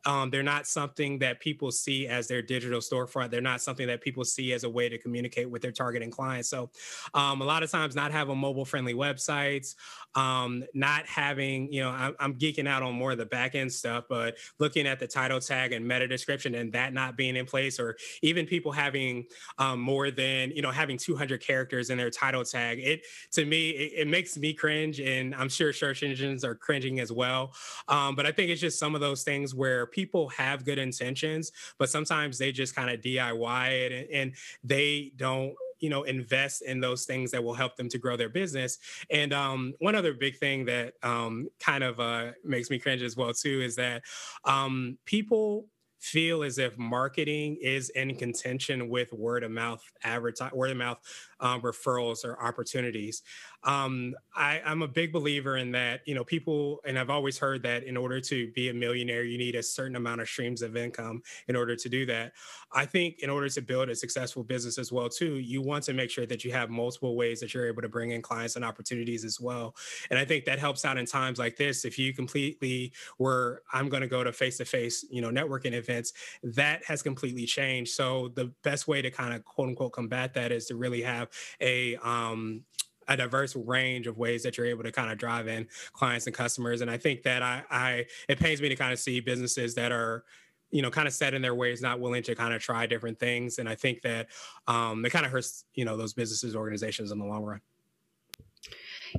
Um, 0.05 0.29
they're 0.29 0.43
not 0.43 0.67
something 0.67 1.19
that 1.19 1.39
people 1.39 1.71
see 1.71 2.07
as 2.07 2.27
their 2.27 2.41
digital 2.41 2.79
storefront. 2.79 3.31
They're 3.31 3.41
not 3.41 3.61
something 3.61 3.87
that 3.87 4.01
people 4.01 4.23
see 4.23 4.53
as 4.53 4.63
a 4.63 4.69
way 4.69 4.89
to 4.89 4.97
communicate 4.97 5.49
with 5.49 5.61
their 5.61 5.71
targeting 5.71 6.11
clients. 6.11 6.49
So, 6.49 6.69
um, 7.13 7.41
a 7.41 7.45
lot 7.45 7.63
of 7.63 7.71
times, 7.71 7.95
not 7.95 8.11
having 8.11 8.37
mobile 8.37 8.65
friendly 8.65 8.93
websites, 8.93 9.75
um, 10.15 10.63
not 10.73 11.05
having, 11.05 11.71
you 11.71 11.81
know, 11.81 11.89
I'm, 11.89 12.15
I'm, 12.19 12.33
geeking 12.39 12.67
out 12.67 12.81
on 12.81 12.93
more 12.93 13.11
of 13.11 13.17
the 13.17 13.25
back 13.25 13.53
end 13.53 13.71
stuff, 13.71 14.05
but 14.09 14.37
looking 14.57 14.87
at 14.87 14.99
the 14.99 15.05
title 15.05 15.39
tag 15.39 15.73
and 15.73 15.85
meta 15.85 16.07
description 16.07 16.55
and 16.55 16.71
that 16.73 16.93
not 16.93 17.17
being 17.17 17.35
in 17.35 17.45
place, 17.45 17.79
or 17.79 17.97
even 18.21 18.45
people 18.45 18.71
having 18.71 19.25
um, 19.57 19.79
more 19.79 20.09
than, 20.09 20.51
you 20.51 20.61
know, 20.61 20.71
having 20.71 20.97
200 20.97 21.41
characters 21.41 21.89
in 21.89 21.97
their 21.97 22.09
title 22.09 22.43
tag, 22.43 22.79
it 22.79 23.05
to 23.31 23.45
me, 23.45 23.69
it, 23.71 24.01
it 24.01 24.07
makes 24.07 24.37
me 24.37 24.53
cringe. 24.53 24.99
And 24.99 25.35
I'm 25.35 25.49
sure 25.49 25.73
search 25.73 26.01
engines 26.01 26.43
are 26.43 26.55
cringing 26.55 26.99
as 26.99 27.11
well. 27.11 27.53
Um, 27.87 28.15
but 28.15 28.25
I 28.25 28.31
think 28.31 28.49
it's 28.49 28.61
just 28.61 28.79
some 28.79 28.95
of 28.95 29.01
those 29.01 29.23
things 29.23 29.53
where 29.53 29.85
people 29.91 30.29
have 30.29 30.65
good 30.65 30.79
intentions, 30.79 31.51
but 31.77 31.89
sometimes 31.89 32.37
they 32.37 32.51
just 32.51 32.75
kind 32.75 32.89
of 32.89 33.01
DIY 33.01 33.71
it 33.71 33.91
and, 33.91 34.09
and 34.11 34.35
they 34.63 35.11
don't 35.15 35.55
you 35.79 35.89
know 35.89 36.03
invest 36.03 36.61
in 36.61 36.79
those 36.79 37.05
things 37.05 37.31
that 37.31 37.43
will 37.43 37.53
help 37.53 37.75
them 37.75 37.89
to 37.89 37.97
grow 37.97 38.17
their 38.17 38.29
business. 38.29 38.77
And 39.09 39.33
um, 39.33 39.73
one 39.79 39.95
other 39.95 40.13
big 40.13 40.37
thing 40.37 40.65
that 40.65 40.93
um, 41.03 41.49
kind 41.59 41.83
of 41.83 41.99
uh, 41.99 42.31
makes 42.43 42.69
me 42.69 42.79
cringe 42.79 43.01
as 43.01 43.15
well 43.15 43.33
too 43.33 43.61
is 43.61 43.75
that 43.77 44.03
um, 44.45 44.97
people 45.05 45.67
feel 45.99 46.43
as 46.43 46.57
if 46.57 46.77
marketing 46.77 47.57
is 47.61 47.89
in 47.89 48.15
contention 48.15 48.87
with 48.87 49.11
word 49.11 49.43
of 49.43 49.51
mouth 49.51 49.83
advertise 50.03 50.51
word 50.53 50.71
of 50.71 50.77
mouth 50.77 50.97
um, 51.39 51.61
referrals 51.61 52.25
or 52.25 52.41
opportunities. 52.41 53.23
Um, 53.63 54.15
I, 54.35 54.61
I'm 54.65 54.81
a 54.81 54.87
big 54.87 55.11
believer 55.11 55.57
in 55.57 55.71
that. 55.73 56.01
You 56.05 56.15
know, 56.15 56.23
people, 56.23 56.79
and 56.85 56.97
I've 56.97 57.09
always 57.09 57.37
heard 57.37 57.63
that 57.63 57.83
in 57.83 57.97
order 57.97 58.21
to 58.21 58.51
be 58.51 58.69
a 58.69 58.73
millionaire, 58.73 59.23
you 59.23 59.37
need 59.37 59.55
a 59.55 59.63
certain 59.63 59.95
amount 59.95 60.21
of 60.21 60.29
streams 60.29 60.61
of 60.61 60.77
income 60.77 61.21
in 61.47 61.55
order 61.55 61.75
to 61.75 61.89
do 61.89 62.05
that. 62.05 62.33
I 62.71 62.85
think 62.85 63.19
in 63.19 63.29
order 63.29 63.49
to 63.49 63.61
build 63.61 63.89
a 63.89 63.95
successful 63.95 64.43
business 64.43 64.77
as 64.77 64.91
well, 64.91 65.09
too, 65.09 65.35
you 65.35 65.61
want 65.61 65.83
to 65.85 65.93
make 65.93 66.09
sure 66.09 66.25
that 66.25 66.45
you 66.45 66.51
have 66.51 66.69
multiple 66.69 67.15
ways 67.15 67.39
that 67.39 67.53
you're 67.53 67.67
able 67.67 67.81
to 67.81 67.89
bring 67.89 68.11
in 68.11 68.21
clients 68.21 68.55
and 68.55 68.63
opportunities 68.63 69.25
as 69.25 69.39
well. 69.39 69.75
And 70.09 70.19
I 70.19 70.25
think 70.25 70.45
that 70.45 70.59
helps 70.59 70.85
out 70.85 70.97
in 70.97 71.05
times 71.05 71.39
like 71.39 71.57
this. 71.57 71.83
If 71.83 71.97
you 71.97 72.13
completely 72.13 72.93
were, 73.17 73.63
I'm 73.73 73.89
going 73.89 74.01
to 74.01 74.07
go 74.07 74.23
to 74.23 74.31
face-to-face, 74.31 75.05
you 75.09 75.21
know, 75.21 75.29
networking 75.29 75.73
events, 75.73 76.13
that 76.43 76.83
has 76.85 77.01
completely 77.01 77.45
changed. 77.45 77.91
So 77.91 78.29
the 78.35 78.53
best 78.63 78.87
way 78.87 79.01
to 79.01 79.09
kind 79.11 79.33
of 79.33 79.43
quote 79.43 79.69
unquote 79.69 79.93
combat 79.93 80.33
that 80.35 80.51
is 80.51 80.67
to 80.67 80.75
really 80.75 81.01
have 81.01 81.28
a 81.61 81.95
um, 81.97 82.63
a 83.07 83.17
diverse 83.17 83.55
range 83.55 84.05
of 84.05 84.17
ways 84.17 84.43
that 84.43 84.57
you're 84.57 84.67
able 84.67 84.83
to 84.83 84.91
kind 84.91 85.11
of 85.11 85.17
drive 85.17 85.47
in 85.47 85.67
clients 85.93 86.27
and 86.27 86.35
customers. 86.35 86.81
And 86.81 86.91
I 86.91 86.97
think 86.97 87.23
that 87.23 87.41
I, 87.41 87.63
I 87.71 88.05
it 88.27 88.39
pains 88.39 88.61
me 88.61 88.69
to 88.69 88.75
kind 88.75 88.93
of 88.93 88.99
see 88.99 89.19
businesses 89.19 89.73
that 89.75 89.91
are 89.91 90.23
you 90.71 90.81
know, 90.81 90.91
kind 90.91 91.07
of 91.07 91.13
set 91.13 91.33
in 91.33 91.41
their 91.41 91.55
ways, 91.55 91.81
not 91.81 91.99
willing 91.99 92.23
to 92.23 92.35
kind 92.35 92.53
of 92.53 92.61
try 92.61 92.85
different 92.85 93.19
things. 93.19 93.57
And 93.57 93.67
I 93.67 93.75
think 93.75 94.01
that 94.03 94.27
um, 94.67 95.03
it 95.05 95.09
kind 95.09 95.25
of 95.25 95.31
hurts, 95.31 95.65
you 95.73 95.85
know, 95.85 95.97
those 95.97 96.13
businesses, 96.13 96.55
organizations 96.55 97.11
in 97.11 97.19
the 97.19 97.25
long 97.25 97.43
run. 97.43 97.61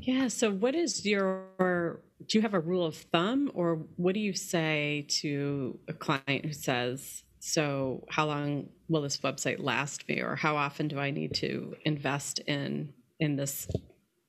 Yeah. 0.01 0.29
So, 0.29 0.53
what 0.53 0.77
is 0.77 1.05
your, 1.05 2.01
do 2.27 2.39
you 2.39 2.43
have 2.43 2.55
a 2.55 2.61
rule 2.61 2.87
of 2.87 2.95
thumb 2.95 3.51
or 3.55 3.81
what 3.97 4.15
do 4.15 4.21
you 4.21 4.33
say 4.33 5.07
to 5.09 5.79
a 5.89 5.93
client 5.93 6.45
who 6.45 6.53
says, 6.53 7.25
so, 7.41 8.05
how 8.11 8.27
long 8.27 8.69
will 8.89 9.03
this 9.03 9.19
website 9.19 9.59
last 9.59 10.07
me, 10.09 10.21
or 10.21 10.37
how 10.37 10.57
often 10.57 10.89
do 10.89 10.99
I 10.99 11.11
need 11.11 11.35
to 11.37 11.75
invest 11.85 12.39
in 12.41 12.93
in 13.19 13.37
this, 13.37 13.69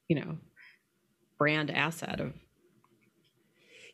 you 0.08 0.16
know, 0.16 0.38
brand 1.38 1.72
asset 1.72 2.20
of 2.22 2.34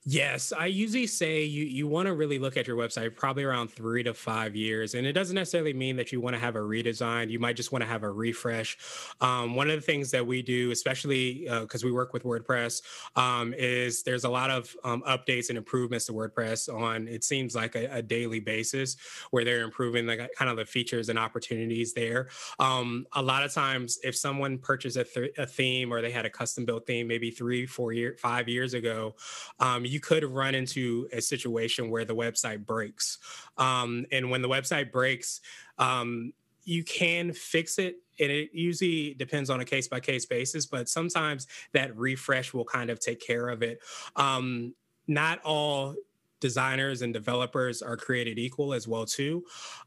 Yes, 0.09 0.53
I 0.57 0.67
usually 0.67 1.05
say 1.05 1.43
you 1.43 1.65
you 1.65 1.85
want 1.85 2.05
to 2.05 2.13
really 2.13 2.39
look 2.39 2.55
at 2.55 2.65
your 2.65 2.77
website 2.77 3.13
probably 3.17 3.43
around 3.43 3.69
three 3.69 4.03
to 4.03 4.13
five 4.13 4.55
years, 4.55 4.93
and 4.93 5.05
it 5.05 5.11
doesn't 5.11 5.35
necessarily 5.35 5.73
mean 5.73 5.97
that 5.97 6.13
you 6.13 6.21
want 6.21 6.33
to 6.33 6.39
have 6.39 6.55
a 6.55 6.59
redesign. 6.59 7.29
You 7.29 7.39
might 7.39 7.57
just 7.57 7.73
want 7.73 7.81
to 7.81 7.89
have 7.89 8.03
a 8.03 8.09
refresh. 8.09 8.77
Um, 9.19 9.53
one 9.53 9.69
of 9.69 9.75
the 9.75 9.81
things 9.81 10.09
that 10.11 10.25
we 10.25 10.41
do, 10.41 10.71
especially 10.71 11.49
because 11.59 11.83
uh, 11.83 11.87
we 11.87 11.91
work 11.91 12.13
with 12.13 12.23
WordPress, 12.23 12.83
um, 13.17 13.53
is 13.53 14.01
there's 14.03 14.23
a 14.23 14.29
lot 14.29 14.49
of 14.49 14.73
um, 14.85 15.03
updates 15.05 15.49
and 15.49 15.57
improvements 15.57 16.05
to 16.05 16.13
WordPress 16.13 16.73
on 16.73 17.09
it 17.09 17.25
seems 17.25 17.53
like 17.53 17.75
a, 17.75 17.97
a, 17.97 18.01
daily 18.01 18.39
basis, 18.39 18.95
where 19.31 19.43
they're 19.43 19.65
improving 19.65 20.07
like 20.07 20.29
kind 20.37 20.49
of 20.49 20.55
the 20.55 20.63
features 20.63 21.09
and 21.09 21.19
opportunities 21.19 21.91
there. 21.91 22.29
Um, 22.59 23.07
a 23.11 23.21
lot 23.21 23.43
of 23.43 23.53
times, 23.53 23.99
if 24.05 24.15
someone 24.15 24.57
purchased 24.57 24.95
a, 24.95 25.03
th- 25.03 25.33
a, 25.37 25.45
theme 25.45 25.91
or 25.91 26.01
they 26.01 26.11
had 26.11 26.25
a 26.25 26.29
custom 26.29 26.63
built 26.63 26.87
theme 26.87 27.09
maybe 27.09 27.29
three, 27.29 27.65
four 27.65 27.91
year, 27.91 28.15
five 28.17 28.47
years 28.47 28.73
ago, 28.73 29.13
um, 29.59 29.83
you 29.83 29.96
you 29.97 30.01
could 30.01 30.23
run 30.23 30.53
into 30.53 31.07
a 31.11 31.19
situation 31.19 31.89
where 31.89 32.05
the 32.05 32.13
website 32.13 32.63
breaks. 32.63 33.17
Um, 33.57 34.05
and 34.11 34.29
when 34.29 34.43
the 34.43 34.47
website 34.47 34.91
breaks, 34.91 35.41
um, 35.79 36.33
you 36.65 36.83
can 36.83 37.33
fix 37.33 37.79
it 37.79 37.95
and 38.19 38.31
it 38.31 38.51
usually 38.53 39.15
depends 39.15 39.49
on 39.49 39.59
a 39.61 39.65
case 39.65 39.87
by 39.87 39.99
case 39.99 40.25
basis 40.25 40.65
but 40.65 40.89
sometimes 40.89 41.47
that 41.71 41.95
refresh 41.95 42.53
will 42.53 42.65
kind 42.65 42.89
of 42.89 42.99
take 42.99 43.21
care 43.21 43.47
of 43.47 43.63
it 43.63 43.79
um, 44.17 44.73
not 45.07 45.39
all 45.45 45.95
designers 46.39 47.01
and 47.01 47.13
developers 47.13 47.81
are 47.81 47.97
created 47.97 48.37
equal 48.37 48.73
as 48.73 48.87
well 48.87 49.05
too. 49.05 49.43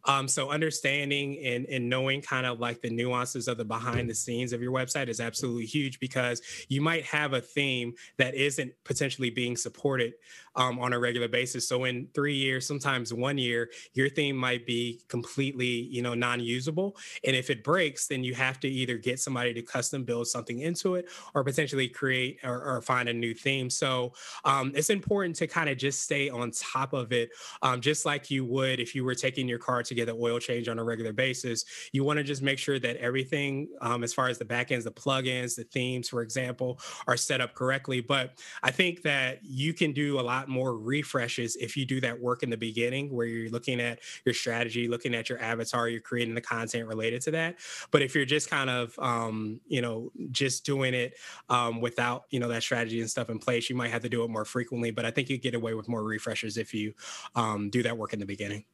Um, 0.07 0.27
so 0.27 0.51
understanding 0.51 1.39
and, 1.45 1.67
and 1.67 1.89
knowing 1.89 2.23
kind 2.23 2.47
of 2.47 2.61
like 2.61 2.81
the 2.81 2.91
nuances 2.91 3.49
of 3.49 3.57
the 3.57 3.65
behind 3.65 4.09
the 4.09 4.15
scenes 4.15 4.53
of 4.53 4.63
your 4.63 4.73
website 4.73 5.09
is 5.09 5.21
absolutely 5.21 5.67
huge 5.67 6.01
because 6.01 6.43
you 6.69 6.81
might 6.81 7.05
have 7.05 7.33
a 7.33 7.41
theme 7.41 7.95
that 8.19 8.35
isn't 8.35 8.73
potentially 8.85 9.31
being 9.31 9.57
supported 9.57 10.15
um, 10.57 10.79
on 10.81 10.93
a 10.93 10.99
regular 10.99 11.29
basis. 11.29 11.69
So 11.69 11.85
in 11.85 12.09
three 12.15 12.35
years 12.35 12.67
sometimes 12.67 13.15
one 13.15 13.39
year 13.39 13.71
your 13.95 14.09
theme 14.09 14.37
might 14.37 14.67
be 14.67 15.03
completely 15.09 15.67
you 15.67 16.03
know 16.03 16.15
non-usable. 16.15 16.97
And 17.25 17.37
if 17.37 17.51
it 17.51 17.63
breaks 17.63 18.09
then 18.09 18.25
you 18.25 18.35
have 18.35 18.59
to 18.61 18.69
either 18.69 18.97
get 18.97 19.21
somebody 19.21 19.55
to 19.55 19.63
custom 19.63 20.05
build 20.05 20.27
something 20.27 20.61
into 20.61 20.97
it 20.97 21.09
or 21.35 21.45
potentially 21.45 21.89
create 21.89 22.39
or, 22.43 22.63
or 22.63 22.83
find 22.83 23.09
a 23.09 23.13
new 23.13 23.35
theme. 23.35 23.71
So 23.71 24.13
um, 24.45 24.73
it's 24.75 24.91
important 24.91 25.37
to 25.37 25.47
kind 25.47 25.69
of 25.69 25.79
just 25.79 26.03
stay 26.03 26.29
on 26.29 26.39
on 26.40 26.50
top 26.50 26.92
of 26.92 27.12
it, 27.12 27.31
um, 27.62 27.81
just 27.81 28.05
like 28.05 28.31
you 28.31 28.44
would 28.44 28.81
if 28.81 28.94
you 28.94 29.05
were 29.05 29.14
taking 29.14 29.48
your 29.48 29.59
car 29.59 29.83
to 29.83 29.94
get 29.94 30.09
an 30.09 30.16
oil 30.18 30.38
change 30.38 30.68
on 30.68 30.79
a 30.79 30.85
regular 30.85 31.12
basis. 31.12 31.64
You 31.92 32.05
want 32.05 32.18
to 32.18 32.24
just 32.24 32.42
make 32.42 32.59
sure 32.59 32.79
that 32.79 32.96
everything, 32.96 33.68
um, 33.81 34.05
as 34.05 34.12
far 34.14 34.29
as 34.29 34.38
the 34.38 34.44
backends, 34.44 34.85
the 34.85 34.92
plugins, 34.92 35.57
the 35.57 35.64
themes, 35.64 36.09
for 36.09 36.22
example, 36.22 36.81
are 37.07 37.16
set 37.16 37.40
up 37.40 37.55
correctly. 37.55 38.00
But 38.00 38.38
I 38.62 38.70
think 38.70 39.03
that 39.03 39.40
you 39.42 39.74
can 39.74 39.92
do 39.92 40.20
a 40.20 40.22
lot 40.22 40.48
more 40.48 40.76
refreshes 40.76 41.57
if 41.57 41.76
you 41.76 41.85
do 41.85 42.00
that 42.00 42.20
work 42.20 42.42
in 42.42 42.50
the 42.50 42.57
beginning, 42.57 43.14
where 43.14 43.26
you're 43.26 43.50
looking 43.50 43.81
at 43.81 44.00
your 44.24 44.35
strategy, 44.35 44.88
looking 44.88 45.14
at 45.14 45.29
your 45.29 45.40
avatar, 45.40 45.88
you're 45.88 46.00
creating 46.00 46.35
the 46.35 46.40
content 46.40 46.87
related 46.87 47.20
to 47.22 47.31
that. 47.33 47.57
But 47.90 48.03
if 48.03 48.14
you're 48.14 48.24
just 48.24 48.48
kind 48.48 48.70
of, 48.70 48.98
um, 48.98 49.61
you 49.66 49.83
know, 49.83 50.12
just 50.31 50.64
doing 50.64 50.94
it 50.94 51.14
um, 51.48 51.81
without, 51.81 52.24
you 52.31 52.38
know, 52.38 52.48
that 52.48 52.62
strategy 52.62 53.00
and 53.00 53.11
stuff 53.11 53.31
in 53.31 53.38
place, 53.38 53.68
you 53.68 53.76
might 53.76 53.90
have 53.90 54.03
to 54.03 54.09
do 54.09 54.22
it 54.22 54.31
more 54.31 54.44
frequently. 54.44 54.90
But 54.90 55.05
I 55.05 55.11
think 55.11 55.29
you 55.29 55.38
get 55.38 55.55
away 55.55 55.74
with 55.74 55.88
more 55.88 56.05
refresh 56.05 56.30
refreshers 56.31 56.57
if 56.57 56.73
you 56.73 56.95
um, 57.35 57.71
do 57.71 57.83
that 57.83 57.97
work 57.97 58.12
in 58.12 58.21
the 58.21 58.27
beginning. 58.27 58.64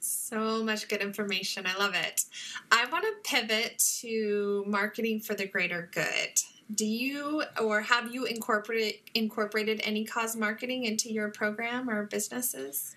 So 0.00 0.62
much 0.62 0.88
good 0.88 1.00
information. 1.00 1.66
I 1.66 1.78
love 1.78 1.94
it. 1.94 2.24
I 2.70 2.86
want 2.90 3.04
to 3.04 3.30
pivot 3.30 3.82
to 4.00 4.64
marketing 4.66 5.20
for 5.20 5.34
the 5.34 5.46
greater 5.46 5.90
good. 5.92 6.40
Do 6.74 6.86
you 6.86 7.44
or 7.60 7.82
have 7.82 8.12
you 8.12 8.24
incorporated 8.24 9.00
incorporated 9.14 9.82
any 9.84 10.04
cause 10.04 10.34
marketing 10.34 10.84
into 10.84 11.12
your 11.12 11.28
program 11.30 11.90
or 11.90 12.06
businesses? 12.06 12.96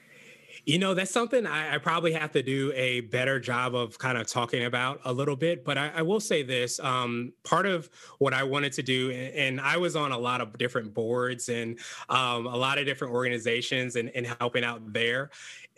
You 0.67 0.79
know, 0.79 0.93
that's 0.93 1.11
something 1.11 1.45
I, 1.45 1.75
I, 1.75 1.77
probably 1.77 2.11
have 2.11 2.33
to 2.33 2.43
do 2.43 2.73
a 2.75 2.99
better 2.99 3.39
job 3.39 3.73
of 3.73 3.97
kind 3.97 4.17
of 4.17 4.27
talking 4.27 4.65
about 4.65 4.99
a 5.05 5.13
little 5.13 5.37
bit. 5.37 5.63
But 5.63 5.77
I, 5.77 5.93
I 5.95 6.01
will 6.01 6.19
say 6.19 6.43
this 6.43 6.77
um, 6.81 7.31
part 7.45 7.65
of 7.65 7.89
what 8.19 8.33
I 8.33 8.43
wanted 8.43 8.73
to 8.73 8.83
do, 8.83 9.09
and, 9.09 9.33
and, 9.33 9.61
I 9.61 9.77
was 9.77 9.95
on 9.95 10.11
a 10.11 10.17
lot 10.17 10.41
of 10.41 10.57
different 10.57 10.93
boards 10.93 11.47
and 11.47 11.79
um, 12.09 12.47
a 12.47 12.57
lot 12.57 12.79
of 12.79 12.85
different 12.85 13.13
organizations 13.13 13.95
and, 13.95 14.11
and 14.13 14.27
helping 14.27 14.65
out 14.65 14.91
there. 14.91 15.29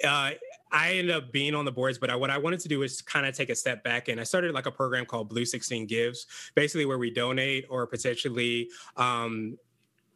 Uh, 0.04 0.32
I 0.72 0.94
ended 0.94 1.12
up 1.12 1.32
being 1.32 1.54
on 1.54 1.66
the 1.66 1.72
boards, 1.72 2.00
but 2.00 2.10
I, 2.10 2.16
what 2.16 2.32
I 2.32 2.40
wanted 2.40 2.60
to 2.62 2.68
do 2.68 2.82
is 2.82 3.00
kind 3.00 3.28
of 3.28 3.36
take 3.36 3.52
a 3.52 3.56
step 3.56 3.84
back 3.84 4.08
and 4.08 4.20
I 4.20 4.24
started 4.24 4.56
like 4.56 4.66
a 4.66 4.72
program 4.72 5.06
called 5.06 5.30
Blue 5.30 5.46
16 5.46 5.86
Gives, 5.86 6.26
basically 6.56 6.86
where 6.86 6.98
we 6.98 7.12
donate 7.12 7.68
or 7.70 7.86
potentially 7.86 8.70
um, 8.98 9.56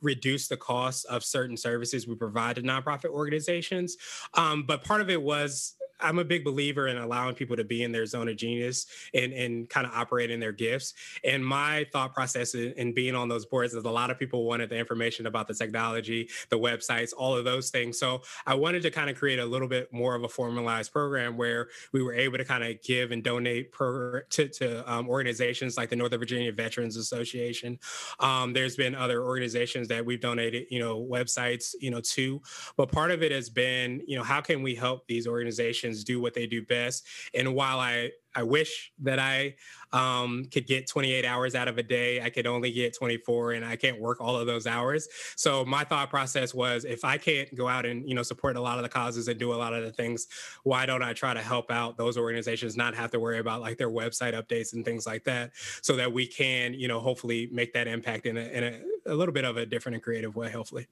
reduce 0.03 0.47
the 0.47 0.57
cost 0.57 1.05
of 1.05 1.23
certain 1.23 1.57
services 1.57 2.07
we 2.07 2.15
provide 2.15 2.55
to 2.57 2.61
nonprofit 2.61 3.09
organizations. 3.09 3.97
Um, 4.35 4.63
but 4.63 4.83
part 4.83 5.01
of 5.01 5.09
it 5.09 5.21
was 5.21 5.75
I'm 6.03 6.19
a 6.19 6.25
big 6.25 6.43
believer 6.43 6.87
in 6.87 6.97
allowing 6.97 7.35
people 7.35 7.55
to 7.55 7.63
be 7.63 7.83
in 7.83 7.91
their 7.91 8.05
zone 8.05 8.27
of 8.27 8.35
genius 8.35 8.85
and, 9.13 9.33
and 9.33 9.69
kind 9.69 9.87
of 9.87 9.93
operate 9.93 10.29
in 10.29 10.39
their 10.39 10.51
gifts. 10.51 10.93
And 11.23 11.45
my 11.45 11.85
thought 11.91 12.13
process 12.13 12.55
in 12.55 12.93
being 12.93 13.15
on 13.15 13.29
those 13.29 13.45
boards 13.45 13.73
is 13.73 13.83
a 13.83 13.89
lot 13.89 14.11
of 14.11 14.19
people 14.19 14.45
wanted 14.45 14.69
the 14.69 14.77
information 14.77 15.25
about 15.25 15.47
the 15.47 15.53
technology, 15.53 16.29
the 16.49 16.59
websites, 16.59 17.11
all 17.17 17.35
of 17.35 17.45
those 17.45 17.69
things. 17.69 17.97
So 17.97 18.21
I 18.45 18.55
wanted 18.55 18.81
to 18.83 18.91
kind 18.91 19.09
of 19.09 19.15
create 19.15 19.39
a 19.39 19.45
little 19.45 19.67
bit 19.67 19.91
more 19.93 20.15
of 20.15 20.23
a 20.23 20.29
formalized 20.29 20.91
program 20.91 21.37
where 21.37 21.69
we 21.91 22.01
were 22.03 22.13
able 22.13 22.37
to 22.37 22.45
kind 22.45 22.63
of 22.63 22.81
give 22.81 23.11
and 23.11 23.23
donate 23.23 23.71
to, 23.73 24.47
to 24.47 24.91
um, 24.91 25.07
organizations 25.09 25.77
like 25.77 25.89
the 25.89 25.95
Northern 25.95 26.19
Virginia 26.19 26.51
Veterans 26.51 26.97
Association. 26.97 27.79
Um, 28.19 28.53
there's 28.53 28.75
been 28.75 28.95
other 28.95 29.23
organizations 29.23 29.87
that 29.87 30.05
we've 30.05 30.21
donated, 30.21 30.67
you 30.69 30.79
know, 30.79 31.01
websites, 31.01 31.73
you 31.79 31.91
know, 31.91 32.01
to. 32.01 32.41
But 32.77 32.91
part 32.91 33.11
of 33.11 33.23
it 33.23 33.31
has 33.31 33.49
been, 33.49 34.01
you 34.07 34.17
know, 34.17 34.23
how 34.23 34.41
can 34.41 34.61
we 34.61 34.75
help 34.75 35.07
these 35.07 35.27
organizations 35.27 35.92
do 36.01 36.21
what 36.21 36.33
they 36.33 36.47
do 36.47 36.63
best. 36.63 37.05
And 37.33 37.53
while 37.53 37.79
I 37.79 38.11
I 38.35 38.43
wish 38.43 38.91
that 38.99 39.19
I 39.19 39.55
um, 39.91 40.45
could 40.51 40.65
get 40.65 40.87
28 40.87 41.25
hours 41.25 41.55
out 41.55 41.67
of 41.67 41.77
a 41.77 41.83
day. 41.83 42.21
I 42.21 42.29
could 42.29 42.47
only 42.47 42.71
get 42.71 42.95
24, 42.95 43.53
and 43.53 43.65
I 43.65 43.75
can't 43.75 43.99
work 43.99 44.19
all 44.19 44.35
of 44.35 44.47
those 44.47 44.65
hours. 44.65 45.07
So 45.35 45.63
my 45.65 45.83
thought 45.83 46.09
process 46.09 46.53
was, 46.53 46.83
if 46.85 47.05
I 47.05 47.17
can't 47.17 47.53
go 47.55 47.67
out 47.67 47.85
and 47.85 48.07
you 48.07 48.15
know 48.15 48.23
support 48.23 48.55
a 48.55 48.61
lot 48.61 48.77
of 48.77 48.83
the 48.83 48.89
causes 48.89 49.27
and 49.27 49.39
do 49.39 49.53
a 49.53 49.55
lot 49.55 49.73
of 49.73 49.83
the 49.83 49.91
things, 49.91 50.27
why 50.63 50.85
don't 50.85 51.03
I 51.03 51.13
try 51.13 51.33
to 51.33 51.41
help 51.41 51.71
out 51.71 51.97
those 51.97 52.17
organizations, 52.17 52.75
not 52.75 52.95
have 52.95 53.11
to 53.11 53.19
worry 53.19 53.39
about 53.39 53.61
like 53.61 53.77
their 53.77 53.91
website 53.91 54.33
updates 54.33 54.73
and 54.73 54.83
things 54.83 55.05
like 55.05 55.23
that, 55.25 55.51
so 55.81 55.95
that 55.95 56.11
we 56.11 56.25
can 56.25 56.73
you 56.73 56.87
know 56.87 56.99
hopefully 56.99 57.49
make 57.51 57.73
that 57.73 57.87
impact 57.87 58.25
in 58.25 58.37
a, 58.37 58.41
in 58.41 58.63
a, 58.63 59.13
a 59.13 59.15
little 59.15 59.33
bit 59.33 59.45
of 59.45 59.57
a 59.57 59.65
different 59.65 59.95
and 59.95 60.03
creative 60.03 60.35
way, 60.35 60.49
hopefully. 60.49 60.87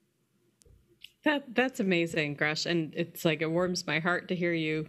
That 1.24 1.54
that's 1.54 1.80
amazing, 1.80 2.36
Gresh, 2.36 2.66
and 2.66 2.94
it's 2.96 3.24
like 3.24 3.42
it 3.42 3.52
warms 3.52 3.86
my 3.86 4.00
heart 4.00 4.28
to 4.30 4.36
hear 4.36 4.54
you 4.54 4.88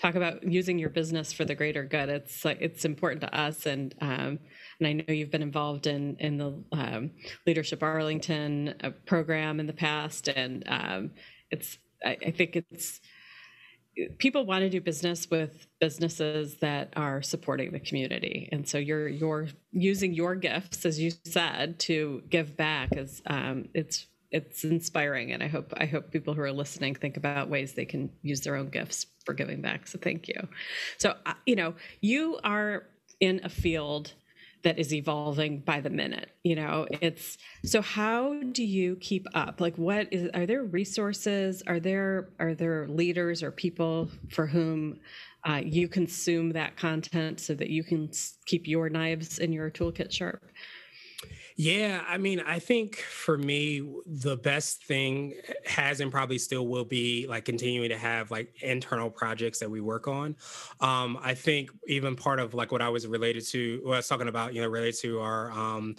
talk 0.00 0.14
about 0.14 0.42
using 0.42 0.78
your 0.78 0.90
business 0.90 1.32
for 1.32 1.44
the 1.44 1.54
greater 1.54 1.84
good. 1.84 2.08
It's 2.08 2.44
like 2.44 2.58
it's 2.60 2.84
important 2.84 3.22
to 3.22 3.34
us, 3.34 3.66
and 3.66 3.94
um, 4.00 4.38
and 4.78 4.86
I 4.86 4.92
know 4.92 5.04
you've 5.08 5.30
been 5.30 5.42
involved 5.42 5.86
in 5.86 6.16
in 6.18 6.36
the 6.36 6.62
um, 6.72 7.12
Leadership 7.46 7.82
Arlington 7.82 8.74
uh, 8.82 8.90
program 9.06 9.58
in 9.58 9.66
the 9.66 9.72
past, 9.72 10.28
and 10.28 10.64
um, 10.66 11.12
it's 11.50 11.78
I, 12.04 12.16
I 12.26 12.30
think 12.30 12.56
it's 12.56 13.00
people 14.18 14.46
want 14.46 14.62
to 14.62 14.70
do 14.70 14.80
business 14.80 15.28
with 15.30 15.66
businesses 15.80 16.56
that 16.60 16.92
are 16.96 17.20
supporting 17.22 17.72
the 17.72 17.80
community 17.80 18.48
and 18.52 18.66
so 18.66 18.78
you're 18.78 19.08
you're 19.08 19.48
using 19.72 20.14
your 20.14 20.36
gifts 20.36 20.86
as 20.86 20.98
you 20.98 21.10
said 21.24 21.78
to 21.78 22.22
give 22.30 22.56
back 22.56 22.96
as 22.96 23.20
um, 23.26 23.68
it's 23.74 24.06
it's 24.30 24.64
inspiring 24.64 25.32
and 25.32 25.42
i 25.42 25.48
hope 25.48 25.72
i 25.76 25.86
hope 25.86 26.10
people 26.10 26.34
who 26.34 26.40
are 26.40 26.52
listening 26.52 26.94
think 26.94 27.16
about 27.16 27.48
ways 27.48 27.72
they 27.72 27.84
can 27.84 28.10
use 28.22 28.40
their 28.40 28.56
own 28.56 28.68
gifts 28.68 29.06
for 29.24 29.34
giving 29.34 29.60
back 29.60 29.86
so 29.86 29.98
thank 29.98 30.28
you. 30.28 30.48
So 30.98 31.14
uh, 31.26 31.34
you 31.46 31.56
know 31.56 31.74
you 32.00 32.38
are 32.44 32.84
in 33.20 33.40
a 33.44 33.48
field 33.48 34.14
that 34.62 34.78
is 34.78 34.92
evolving 34.92 35.60
by 35.60 35.80
the 35.80 35.90
minute 35.90 36.30
you 36.42 36.56
know? 36.56 36.86
It's 37.00 37.36
so 37.64 37.82
how 37.82 38.40
do 38.52 38.64
you 38.64 38.96
keep 38.96 39.26
up? 39.34 39.60
Like 39.60 39.76
what 39.76 40.08
is 40.10 40.30
are 40.34 40.46
there 40.46 40.64
resources? 40.64 41.62
Are 41.66 41.80
there 41.80 42.30
are 42.38 42.54
there 42.54 42.88
leaders 42.88 43.42
or 43.42 43.50
people 43.50 44.08
for 44.30 44.46
whom 44.46 45.00
uh, 45.46 45.60
you 45.64 45.88
consume 45.88 46.50
that 46.50 46.76
content 46.76 47.40
so 47.40 47.54
that 47.54 47.70
you 47.70 47.82
can 47.84 48.10
keep 48.46 48.66
your 48.66 48.88
knives 48.88 49.38
in 49.38 49.52
your 49.52 49.70
toolkit 49.70 50.12
sharp 50.12 50.42
yeah, 51.62 52.02
I 52.08 52.16
mean, 52.16 52.40
I 52.40 52.58
think 52.58 52.96
for 52.96 53.36
me, 53.36 53.86
the 54.06 54.38
best 54.38 54.82
thing 54.86 55.34
has 55.66 56.00
and 56.00 56.10
probably 56.10 56.38
still 56.38 56.66
will 56.66 56.86
be 56.86 57.26
like 57.28 57.44
continuing 57.44 57.90
to 57.90 57.98
have 57.98 58.30
like 58.30 58.54
internal 58.62 59.10
projects 59.10 59.58
that 59.58 59.70
we 59.70 59.82
work 59.82 60.08
on. 60.08 60.36
Um, 60.80 61.18
I 61.20 61.34
think 61.34 61.68
even 61.86 62.16
part 62.16 62.40
of 62.40 62.54
like 62.54 62.72
what 62.72 62.80
I 62.80 62.88
was 62.88 63.06
related 63.06 63.44
to, 63.48 63.82
what 63.82 63.92
I 63.92 63.96
was 63.98 64.08
talking 64.08 64.28
about, 64.28 64.54
you 64.54 64.62
know, 64.62 64.68
related 64.68 64.98
to 65.00 65.20
our 65.20 65.50
um, 65.50 65.96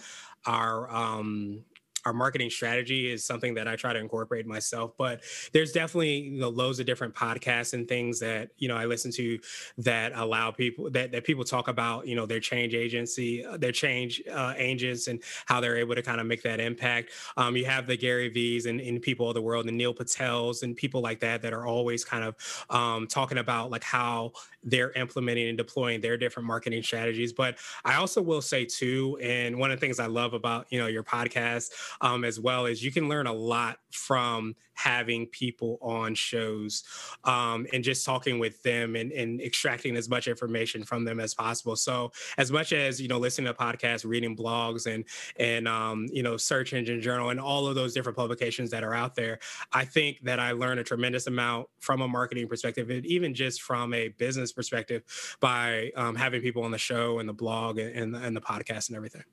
our 0.48 0.92
um, 0.92 1.64
our 2.06 2.14
marketing 2.14 2.50
strategy 2.50 3.12
is 3.12 3.24
something 3.24 3.54
that 3.56 3.68
I 3.68 3.76
try 3.76 3.94
to 3.94 4.00
incorporate 4.00 4.46
myself. 4.46 4.94
But 4.98 5.22
there's 5.54 5.72
definitely 5.72 6.18
you 6.18 6.40
know, 6.40 6.50
loads 6.50 6.80
of 6.80 6.86
different 6.86 7.14
podcasts 7.14 7.74
and 7.74 7.88
things 7.88 8.20
that 8.20 8.50
you 8.58 8.68
know 8.68 8.76
I 8.76 8.86
listen 8.86 9.12
to 9.14 9.40
that 9.80 10.14
allow 10.16 10.52
people 10.52 10.90
that 10.92 11.12
that 11.12 11.24
people 11.24 11.44
talk 11.44 11.68
about 11.68 12.08
you 12.08 12.16
know 12.16 12.26
their 12.26 12.40
change 12.40 12.74
agency, 12.74 13.46
uh, 13.46 13.58
their 13.58 13.72
change 13.72 14.22
uh, 14.32 14.54
agents, 14.58 15.08
and 15.08 15.22
how 15.46 15.62
they're 15.62 15.78
able 15.78 15.96
to 15.96 16.02
kind 16.02 16.20
of 16.20 16.28
make 16.28 16.44
that 16.44 16.60
impact. 16.60 17.12
Um, 17.38 17.56
you 17.56 17.66
have 17.66 17.88
the 17.88 17.98
Gary 17.98 18.30
V's 18.30 18.66
and, 18.66 18.80
and, 18.80 19.02
people 19.02 19.28
of 19.28 19.34
the 19.34 19.42
world, 19.42 19.68
and 19.68 19.78
Neil 19.78 19.94
Patels 19.94 20.64
and 20.64 20.76
people 20.76 21.02
like 21.02 21.20
that 21.22 21.42
that 21.42 21.54
are 21.54 21.66
always 21.66 22.06
kind 22.06 22.24
of 22.24 22.36
um, 22.70 23.08
talking 23.08 23.40
about 23.40 23.72
like 23.72 23.84
how 23.84 24.32
they're 24.64 24.92
implementing 24.92 25.48
and 25.48 25.58
deploying 25.58 26.02
their 26.02 26.18
different 26.18 26.46
marketing 26.46 26.84
strategies. 26.84 27.34
But 27.34 27.58
I 27.84 27.96
also 27.96 28.22
will 28.22 28.42
say 28.42 28.66
too, 28.66 29.18
and 29.22 29.58
one 29.58 29.72
of 29.72 29.80
the 29.80 29.86
things 29.86 30.00
I 30.00 30.08
love 30.08 30.34
about 30.34 30.68
you 30.70 30.80
know 30.80 30.88
your 30.88 31.04
podcast 31.04 31.72
um, 32.00 32.24
as 32.24 32.40
well 32.40 32.66
as 32.66 32.84
you 32.84 32.92
can 32.92 33.10
learn 33.10 33.28
a 33.28 33.34
lot 33.34 33.78
from 33.92 34.56
having 34.74 35.28
people 35.28 35.78
on 35.82 36.16
shows 36.16 36.84
um, 37.26 37.68
and 37.72 37.84
just 37.84 38.06
talking 38.06 38.40
with 38.40 38.62
them 38.64 38.96
and, 38.96 39.12
and 39.12 39.40
extracting 39.42 39.96
as 39.96 40.10
much 40.10 40.28
information 40.28 40.84
from 40.84 41.04
them 41.06 41.20
as 41.20 41.34
possible. 41.34 41.76
So 41.76 42.12
as 42.38 42.52
much 42.52 42.74
as 42.74 43.00
you 43.00 43.08
know, 43.08 43.20
listening 43.20 43.48
to 43.48 43.54
podcasts, 43.54 44.06
reading 44.06 44.36
blogs, 44.36 44.92
and 44.92 45.04
and 45.38 45.68
um, 45.68 46.08
you 46.12 46.24
know, 46.24 46.38
search 46.38 46.74
engine 46.74 47.02
journal, 47.02 47.30
and 47.30 47.40
all 47.40 47.68
of 47.68 47.76
those 47.76 47.94
different 47.94 48.18
publications 48.18 48.72
that 48.72 48.84
are 48.84 48.94
out 48.94 49.16
there, 49.16 49.40
I 49.72 49.86
think 49.86 50.20
that 50.24 50.40
I 50.40 50.52
learned 50.54 50.80
a 50.80 50.84
tremendous 50.84 51.28
amount 51.28 51.68
from 51.80 52.02
a 52.02 52.08
marketing 52.08 52.48
perspective, 52.48 52.90
and 52.90 53.06
even 53.06 53.34
just 53.34 53.62
from 53.62 53.94
a 53.94 54.10
business 54.10 54.52
perspective, 54.52 55.04
by 55.40 55.92
um, 55.96 56.16
having 56.16 56.42
people 56.42 56.64
on 56.64 56.72
the 56.72 56.78
show 56.78 57.20
and 57.20 57.30
the 57.30 57.34
blog 57.34 57.78
and, 57.78 57.96
and, 57.96 58.16
and 58.16 58.36
the 58.36 58.42
podcast 58.42 58.90
and 58.90 58.96
everything. 58.96 59.24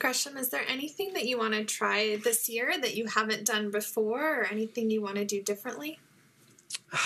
Gresham, 0.00 0.38
is 0.38 0.48
there 0.48 0.64
anything 0.66 1.12
that 1.12 1.26
you 1.26 1.38
want 1.38 1.52
to 1.52 1.64
try 1.64 2.16
this 2.16 2.48
year 2.48 2.72
that 2.80 2.96
you 2.96 3.06
haven't 3.06 3.44
done 3.46 3.70
before 3.70 4.40
or 4.40 4.44
anything 4.44 4.90
you 4.90 5.02
want 5.02 5.16
to 5.16 5.24
do 5.24 5.40
differently? 5.42 6.00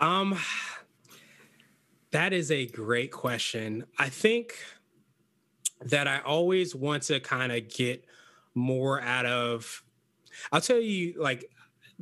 Um 0.00 0.36
that 2.10 2.32
is 2.32 2.50
a 2.50 2.66
great 2.66 3.12
question. 3.12 3.84
I 3.96 4.08
think 4.08 4.56
that 5.80 6.08
I 6.08 6.18
always 6.18 6.74
want 6.74 7.04
to 7.04 7.20
kind 7.20 7.52
of 7.52 7.68
get 7.68 8.04
more 8.52 9.00
out 9.00 9.26
of 9.26 9.84
I'll 10.50 10.60
tell 10.60 10.80
you 10.80 11.14
like 11.16 11.51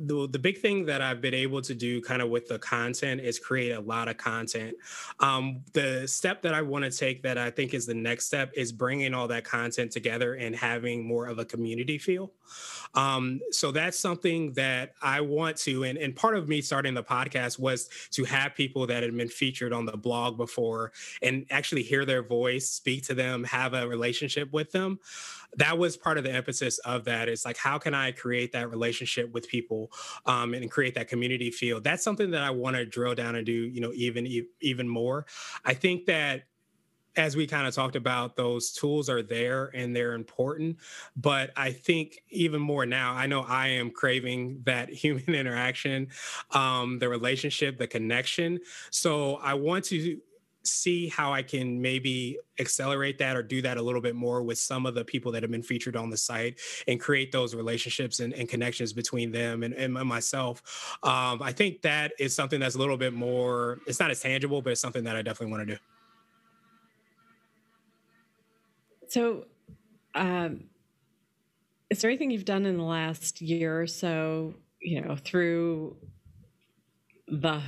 the 0.07 0.27
the 0.29 0.39
big 0.39 0.59
thing 0.59 0.85
that 0.85 1.01
I've 1.01 1.21
been 1.21 1.33
able 1.33 1.61
to 1.61 1.73
do 1.73 2.01
kind 2.01 2.21
of 2.21 2.29
with 2.29 2.47
the 2.47 2.59
content 2.59 3.21
is 3.21 3.39
create 3.39 3.71
a 3.71 3.79
lot 3.79 4.07
of 4.07 4.17
content. 4.17 4.75
Um, 5.19 5.63
the 5.73 6.07
step 6.07 6.41
that 6.43 6.53
I 6.53 6.61
want 6.61 6.85
to 6.85 6.91
take 6.91 7.23
that 7.23 7.37
I 7.37 7.49
think 7.49 7.73
is 7.73 7.85
the 7.85 7.93
next 7.93 8.25
step 8.25 8.51
is 8.55 8.71
bringing 8.71 9.13
all 9.13 9.27
that 9.27 9.43
content 9.43 9.91
together 9.91 10.35
and 10.35 10.55
having 10.55 11.05
more 11.05 11.27
of 11.27 11.39
a 11.39 11.45
community 11.45 11.97
feel. 11.97 12.31
Um, 12.93 13.39
so 13.51 13.71
that's 13.71 13.97
something 13.97 14.53
that 14.53 14.93
I 15.01 15.21
want 15.21 15.55
to, 15.57 15.83
and, 15.83 15.97
and 15.97 16.13
part 16.15 16.35
of 16.35 16.49
me 16.49 16.61
starting 16.61 16.93
the 16.93 17.03
podcast 17.03 17.57
was 17.57 17.89
to 18.11 18.25
have 18.25 18.55
people 18.55 18.85
that 18.87 19.03
had 19.03 19.15
been 19.15 19.29
featured 19.29 19.71
on 19.71 19.85
the 19.85 19.95
blog 19.95 20.37
before 20.37 20.91
and 21.21 21.45
actually 21.49 21.83
hear 21.83 22.03
their 22.03 22.23
voice, 22.23 22.67
speak 22.69 23.05
to 23.05 23.13
them, 23.13 23.45
have 23.45 23.73
a 23.73 23.87
relationship 23.87 24.51
with 24.51 24.71
them 24.71 24.99
that 25.57 25.77
was 25.77 25.97
part 25.97 26.17
of 26.17 26.23
the 26.23 26.31
emphasis 26.31 26.79
of 26.79 27.03
that 27.05 27.27
is 27.27 27.45
like 27.45 27.57
how 27.57 27.77
can 27.77 27.93
i 27.93 28.11
create 28.11 28.51
that 28.53 28.69
relationship 28.69 29.31
with 29.33 29.47
people 29.47 29.90
um, 30.25 30.53
and 30.53 30.69
create 30.69 30.95
that 30.95 31.07
community 31.07 31.51
feel 31.51 31.79
that's 31.81 32.03
something 32.03 32.31
that 32.31 32.43
i 32.43 32.49
want 32.49 32.75
to 32.75 32.85
drill 32.85 33.15
down 33.15 33.35
and 33.35 33.45
do 33.45 33.51
you 33.51 33.81
know 33.81 33.91
even 33.93 34.45
even 34.61 34.87
more 34.87 35.25
i 35.65 35.73
think 35.73 36.05
that 36.05 36.43
as 37.15 37.35
we 37.35 37.45
kind 37.45 37.67
of 37.67 37.75
talked 37.75 37.95
about, 37.95 38.35
those 38.35 38.71
tools 38.71 39.09
are 39.09 39.21
there 39.21 39.71
and 39.73 39.95
they're 39.95 40.13
important. 40.13 40.77
But 41.15 41.51
I 41.57 41.71
think 41.71 42.23
even 42.29 42.61
more 42.61 42.85
now, 42.85 43.13
I 43.13 43.27
know 43.27 43.41
I 43.41 43.67
am 43.67 43.91
craving 43.91 44.61
that 44.65 44.89
human 44.93 45.35
interaction, 45.35 46.07
um, 46.51 46.99
the 46.99 47.09
relationship, 47.09 47.77
the 47.77 47.87
connection. 47.87 48.59
So 48.89 49.35
I 49.35 49.53
want 49.53 49.85
to 49.85 50.19
see 50.63 51.07
how 51.07 51.33
I 51.33 51.41
can 51.41 51.81
maybe 51.81 52.37
accelerate 52.59 53.17
that 53.17 53.35
or 53.35 53.43
do 53.43 53.61
that 53.63 53.77
a 53.77 53.81
little 53.81 54.01
bit 54.01 54.15
more 54.15 54.43
with 54.43 54.57
some 54.57 54.85
of 54.85 54.93
the 54.93 55.03
people 55.03 55.31
that 55.31 55.41
have 55.43 55.51
been 55.51 55.63
featured 55.63 55.95
on 55.95 56.09
the 56.09 56.17
site 56.17 56.59
and 56.87 56.99
create 56.99 57.31
those 57.31 57.55
relationships 57.55 58.19
and, 58.19 58.33
and 58.33 58.47
connections 58.47 58.93
between 58.93 59.31
them 59.31 59.63
and, 59.63 59.73
and 59.73 59.93
myself. 59.93 60.97
Um, 61.03 61.41
I 61.41 61.51
think 61.51 61.81
that 61.81 62.13
is 62.19 62.35
something 62.35 62.59
that's 62.59 62.75
a 62.75 62.79
little 62.79 62.97
bit 62.97 63.13
more, 63.13 63.79
it's 63.87 63.99
not 63.99 64.11
as 64.11 64.19
tangible, 64.19 64.61
but 64.61 64.71
it's 64.71 64.81
something 64.81 65.03
that 65.05 65.15
I 65.15 65.21
definitely 65.21 65.51
want 65.51 65.67
to 65.67 65.75
do. 65.75 65.81
So, 69.07 69.45
um, 70.15 70.65
is 71.89 72.01
there 72.01 72.09
anything 72.09 72.31
you've 72.31 72.45
done 72.45 72.65
in 72.65 72.77
the 72.77 72.83
last 72.83 73.41
year 73.41 73.81
or 73.81 73.87
so, 73.87 74.55
you 74.81 75.01
know, 75.01 75.17
through 75.17 75.97
the 77.27 77.61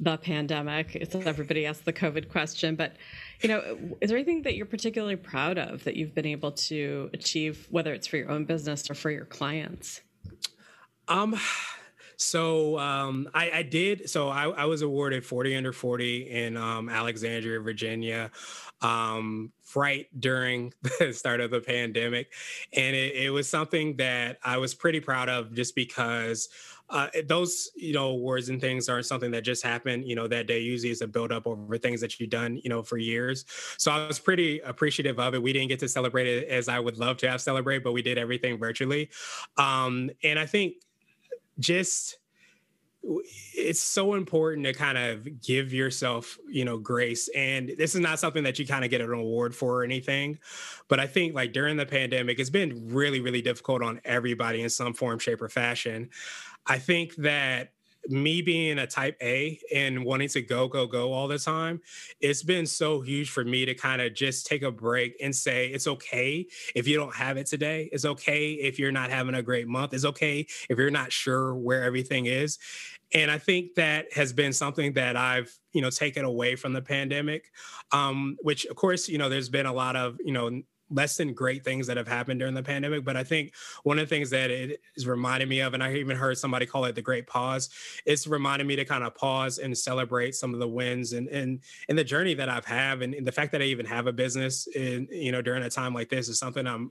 the 0.00 0.16
pandemic. 0.16 0.94
It's 0.94 1.14
everybody 1.14 1.66
asks 1.66 1.84
the 1.84 1.92
COVID 1.92 2.28
question, 2.28 2.76
but 2.76 2.94
you 3.42 3.48
know, 3.48 3.78
is 4.00 4.10
there 4.10 4.18
anything 4.18 4.42
that 4.42 4.54
you're 4.54 4.66
particularly 4.66 5.16
proud 5.16 5.58
of 5.58 5.84
that 5.84 5.96
you've 5.96 6.14
been 6.14 6.26
able 6.26 6.52
to 6.52 7.10
achieve, 7.12 7.66
whether 7.70 7.92
it's 7.92 8.06
for 8.06 8.16
your 8.16 8.30
own 8.30 8.44
business 8.44 8.90
or 8.90 8.94
for 8.94 9.10
your 9.10 9.24
clients? 9.24 10.00
Um, 11.08 11.38
so 12.16 12.78
um, 12.78 13.28
I, 13.32 13.50
I, 13.50 13.62
did. 13.62 14.10
So 14.10 14.28
I, 14.28 14.48
I, 14.48 14.64
was 14.66 14.82
awarded 14.82 15.24
40 15.24 15.56
under 15.56 15.72
40 15.72 16.30
in 16.30 16.56
um, 16.56 16.88
Alexandria, 16.88 17.60
Virginia, 17.60 18.30
um, 18.82 19.52
right 19.74 20.06
during 20.18 20.74
the 20.98 21.12
start 21.12 21.40
of 21.40 21.50
the 21.50 21.60
pandemic, 21.60 22.32
and 22.72 22.94
it, 22.94 23.14
it 23.14 23.30
was 23.30 23.48
something 23.48 23.96
that 23.96 24.38
I 24.42 24.58
was 24.58 24.74
pretty 24.74 25.00
proud 25.00 25.28
of, 25.28 25.54
just 25.54 25.74
because 25.74 26.48
uh, 26.90 27.08
those 27.26 27.70
you 27.76 27.92
know 27.92 28.08
awards 28.08 28.48
and 28.48 28.60
things 28.60 28.88
aren't 28.88 29.06
something 29.06 29.30
that 29.30 29.42
just 29.42 29.62
happened 29.62 30.04
you 30.06 30.14
know 30.14 30.26
that 30.26 30.46
day 30.46 30.58
usually 30.58 30.90
is 30.90 31.02
a 31.02 31.06
build 31.06 31.32
up 31.32 31.46
over 31.46 31.76
things 31.78 32.00
that 32.00 32.18
you've 32.18 32.30
done 32.30 32.60
you 32.62 32.70
know 32.70 32.82
for 32.82 32.98
years. 32.98 33.44
So 33.76 33.90
i 33.90 34.06
was 34.06 34.18
pretty 34.18 34.60
appreciative 34.60 35.18
of 35.18 35.34
it. 35.34 35.42
We 35.42 35.52
didn't 35.52 35.68
get 35.68 35.80
to 35.80 35.88
celebrate 35.88 36.26
it 36.26 36.48
as 36.48 36.68
i 36.68 36.78
would 36.78 36.98
love 36.98 37.16
to 37.18 37.30
have 37.30 37.40
celebrate 37.40 37.84
but 37.84 37.92
we 37.92 38.02
did 38.02 38.18
everything 38.18 38.58
virtually. 38.58 39.10
Um, 39.56 40.10
and 40.22 40.38
i 40.38 40.46
think 40.46 40.74
just 41.58 42.17
it's 43.54 43.80
so 43.80 44.14
important 44.14 44.66
to 44.66 44.72
kind 44.72 44.98
of 44.98 45.40
give 45.40 45.72
yourself 45.72 46.36
you 46.48 46.64
know 46.64 46.76
grace 46.76 47.28
and 47.34 47.72
this 47.78 47.94
is 47.94 48.00
not 48.00 48.18
something 48.18 48.42
that 48.42 48.58
you 48.58 48.66
kind 48.66 48.84
of 48.84 48.90
get 48.90 49.00
an 49.00 49.12
award 49.12 49.54
for 49.54 49.80
or 49.80 49.84
anything 49.84 50.38
but 50.88 50.98
i 50.98 51.06
think 51.06 51.32
like 51.32 51.52
during 51.52 51.76
the 51.76 51.86
pandemic 51.86 52.38
it's 52.38 52.50
been 52.50 52.88
really 52.88 53.20
really 53.20 53.40
difficult 53.40 53.82
on 53.82 54.00
everybody 54.04 54.62
in 54.62 54.68
some 54.68 54.92
form 54.94 55.18
shape 55.18 55.40
or 55.40 55.48
fashion. 55.48 56.10
I 56.66 56.78
think 56.78 57.14
that 57.16 57.72
me 58.08 58.42
being 58.42 58.78
a 58.78 58.86
type 58.86 59.16
A 59.22 59.60
and 59.74 60.04
wanting 60.04 60.28
to 60.30 60.42
go, 60.42 60.68
go, 60.68 60.86
go 60.86 61.12
all 61.12 61.28
the 61.28 61.38
time, 61.38 61.80
it's 62.20 62.42
been 62.42 62.66
so 62.66 63.00
huge 63.00 63.30
for 63.30 63.44
me 63.44 63.64
to 63.66 63.74
kind 63.74 64.00
of 64.00 64.14
just 64.14 64.46
take 64.46 64.62
a 64.62 64.70
break 64.70 65.16
and 65.22 65.34
say, 65.34 65.68
it's 65.68 65.86
okay 65.86 66.46
if 66.74 66.88
you 66.88 66.96
don't 66.96 67.14
have 67.14 67.36
it 67.36 67.46
today. 67.46 67.88
It's 67.92 68.04
okay 68.04 68.52
if 68.52 68.78
you're 68.78 68.92
not 68.92 69.10
having 69.10 69.34
a 69.34 69.42
great 69.42 69.68
month. 69.68 69.94
It's 69.94 70.04
okay 70.04 70.46
if 70.68 70.78
you're 70.78 70.90
not 70.90 71.12
sure 71.12 71.54
where 71.54 71.82
everything 71.84 72.26
is. 72.26 72.58
And 73.14 73.30
I 73.30 73.38
think 73.38 73.74
that 73.76 74.12
has 74.12 74.32
been 74.32 74.52
something 74.52 74.92
that 74.94 75.16
I've, 75.16 75.54
you 75.72 75.80
know, 75.80 75.90
taken 75.90 76.24
away 76.24 76.56
from 76.56 76.72
the 76.72 76.82
pandemic, 76.82 77.50
um, 77.92 78.36
which 78.42 78.66
of 78.66 78.76
course, 78.76 79.08
you 79.08 79.16
know, 79.16 79.28
there's 79.28 79.48
been 79.48 79.66
a 79.66 79.72
lot 79.72 79.96
of, 79.96 80.18
you 80.22 80.32
know, 80.32 80.62
less 80.90 81.16
than 81.16 81.34
great 81.34 81.64
things 81.64 81.86
that 81.86 81.96
have 81.96 82.08
happened 82.08 82.40
during 82.40 82.54
the 82.54 82.62
pandemic. 82.62 83.04
But 83.04 83.16
I 83.16 83.24
think 83.24 83.54
one 83.82 83.98
of 83.98 84.08
the 84.08 84.14
things 84.14 84.30
that 84.30 84.50
it 84.50 84.80
is 84.96 85.06
reminding 85.06 85.48
me 85.48 85.60
of, 85.60 85.74
and 85.74 85.82
I 85.82 85.94
even 85.94 86.16
heard 86.16 86.38
somebody 86.38 86.66
call 86.66 86.84
it 86.84 86.94
the 86.94 87.02
great 87.02 87.26
pause, 87.26 87.70
it's 88.06 88.26
reminding 88.26 88.66
me 88.66 88.76
to 88.76 88.84
kind 88.84 89.04
of 89.04 89.14
pause 89.14 89.58
and 89.58 89.76
celebrate 89.76 90.34
some 90.34 90.54
of 90.54 90.60
the 90.60 90.68
wins 90.68 91.12
and 91.12 91.28
and 91.28 91.60
and 91.88 91.98
the 91.98 92.04
journey 92.04 92.34
that 92.34 92.48
I've 92.48 92.64
had 92.64 93.02
and, 93.02 93.14
and 93.14 93.26
the 93.26 93.32
fact 93.32 93.52
that 93.52 93.62
I 93.62 93.64
even 93.64 93.86
have 93.86 94.06
a 94.06 94.12
business 94.12 94.66
in, 94.68 95.08
you 95.10 95.32
know, 95.32 95.42
during 95.42 95.62
a 95.62 95.70
time 95.70 95.94
like 95.94 96.08
this 96.08 96.28
is 96.28 96.38
something 96.38 96.66
I'm 96.66 96.90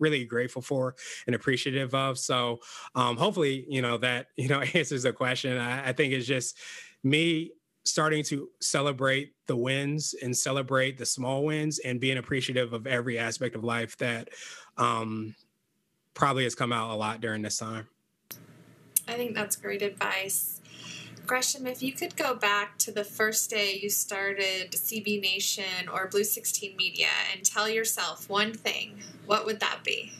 really 0.00 0.24
grateful 0.24 0.62
for 0.62 0.94
and 1.26 1.34
appreciative 1.34 1.94
of. 1.94 2.18
So 2.18 2.60
um, 2.94 3.16
hopefully, 3.16 3.64
you 3.68 3.82
know, 3.82 3.98
that, 3.98 4.28
you 4.36 4.48
know, 4.48 4.60
answers 4.74 5.02
the 5.02 5.12
question. 5.12 5.58
I, 5.58 5.88
I 5.88 5.92
think 5.92 6.12
it's 6.12 6.26
just 6.26 6.58
me 7.02 7.52
starting 7.88 8.22
to 8.22 8.48
celebrate 8.60 9.32
the 9.46 9.56
wins 9.56 10.14
and 10.22 10.36
celebrate 10.36 10.98
the 10.98 11.06
small 11.06 11.44
wins 11.44 11.78
and 11.78 12.00
being 12.00 12.18
appreciative 12.18 12.72
of 12.72 12.86
every 12.86 13.18
aspect 13.18 13.54
of 13.54 13.64
life 13.64 13.96
that 13.98 14.28
um, 14.76 15.34
probably 16.14 16.44
has 16.44 16.54
come 16.54 16.72
out 16.72 16.90
a 16.90 16.94
lot 16.94 17.20
during 17.20 17.42
this 17.42 17.58
time. 17.58 17.88
I 19.08 19.14
think 19.14 19.34
that's 19.34 19.56
great 19.56 19.82
advice. 19.82 20.60
Gresham, 21.26 21.66
if 21.66 21.82
you 21.82 21.92
could 21.92 22.16
go 22.16 22.34
back 22.34 22.78
to 22.78 22.92
the 22.92 23.04
first 23.04 23.50
day 23.50 23.78
you 23.82 23.90
started 23.90 24.72
CB 24.72 25.20
Nation 25.20 25.88
or 25.92 26.08
Blue 26.08 26.24
16 26.24 26.76
Media 26.76 27.08
and 27.34 27.44
tell 27.44 27.68
yourself 27.68 28.28
one 28.28 28.52
thing, 28.54 29.02
what 29.26 29.44
would 29.44 29.60
that 29.60 29.80
be? 29.84 30.12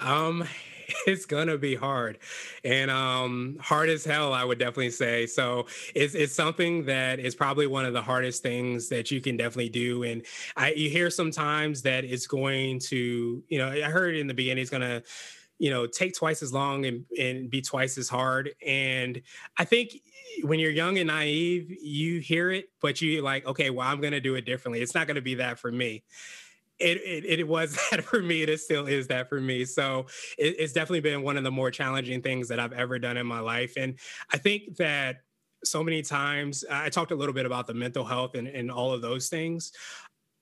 Um, 0.00 0.46
it's 1.06 1.26
gonna 1.26 1.58
be 1.58 1.74
hard 1.74 2.18
and 2.64 2.90
um 2.90 3.56
hard 3.60 3.88
as 3.88 4.04
hell 4.04 4.32
i 4.32 4.44
would 4.44 4.58
definitely 4.58 4.90
say 4.90 5.26
so 5.26 5.66
it's 5.94 6.14
it's 6.14 6.34
something 6.34 6.84
that 6.84 7.18
is 7.18 7.34
probably 7.34 7.66
one 7.66 7.84
of 7.84 7.92
the 7.92 8.02
hardest 8.02 8.42
things 8.42 8.88
that 8.88 9.10
you 9.10 9.20
can 9.20 9.36
definitely 9.36 9.68
do 9.68 10.02
and 10.02 10.24
i 10.56 10.72
you 10.72 10.88
hear 10.88 11.10
sometimes 11.10 11.82
that 11.82 12.04
it's 12.04 12.26
going 12.26 12.78
to 12.78 13.42
you 13.48 13.58
know 13.58 13.68
i 13.68 13.82
heard 13.82 14.14
in 14.16 14.26
the 14.26 14.34
beginning 14.34 14.62
it's 14.62 14.70
gonna 14.70 15.02
you 15.58 15.70
know 15.70 15.86
take 15.86 16.14
twice 16.14 16.42
as 16.42 16.52
long 16.52 16.86
and, 16.86 17.04
and 17.18 17.50
be 17.50 17.60
twice 17.60 17.98
as 17.98 18.08
hard 18.08 18.50
and 18.64 19.20
i 19.58 19.64
think 19.64 20.00
when 20.42 20.58
you're 20.60 20.70
young 20.70 20.98
and 20.98 21.08
naive 21.08 21.70
you 21.82 22.20
hear 22.20 22.50
it 22.50 22.70
but 22.80 23.00
you 23.02 23.20
like 23.22 23.44
okay 23.46 23.70
well 23.70 23.86
i'm 23.86 24.00
gonna 24.00 24.20
do 24.20 24.36
it 24.36 24.44
differently. 24.44 24.80
It's 24.80 24.94
not 24.94 25.06
gonna 25.06 25.20
be 25.20 25.34
that 25.36 25.58
for 25.58 25.70
me 25.70 26.04
it, 26.78 26.98
it, 26.98 27.40
it 27.40 27.48
was 27.48 27.76
that 27.90 28.04
for 28.04 28.22
me. 28.22 28.42
It 28.42 28.60
still 28.60 28.86
is 28.86 29.06
that 29.08 29.28
for 29.28 29.40
me. 29.40 29.64
So 29.64 30.06
it, 30.38 30.56
it's 30.58 30.72
definitely 30.72 31.00
been 31.00 31.22
one 31.22 31.36
of 31.36 31.44
the 31.44 31.50
more 31.50 31.70
challenging 31.70 32.22
things 32.22 32.48
that 32.48 32.60
I've 32.60 32.72
ever 32.72 32.98
done 32.98 33.16
in 33.16 33.26
my 33.26 33.40
life. 33.40 33.74
And 33.76 33.98
I 34.32 34.38
think 34.38 34.76
that 34.76 35.18
so 35.64 35.82
many 35.82 36.02
times 36.02 36.64
I 36.70 36.88
talked 36.88 37.10
a 37.10 37.16
little 37.16 37.34
bit 37.34 37.46
about 37.46 37.66
the 37.66 37.74
mental 37.74 38.04
health 38.04 38.34
and, 38.34 38.46
and 38.46 38.70
all 38.70 38.92
of 38.92 39.02
those 39.02 39.28
things. 39.28 39.72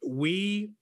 We 0.05 0.73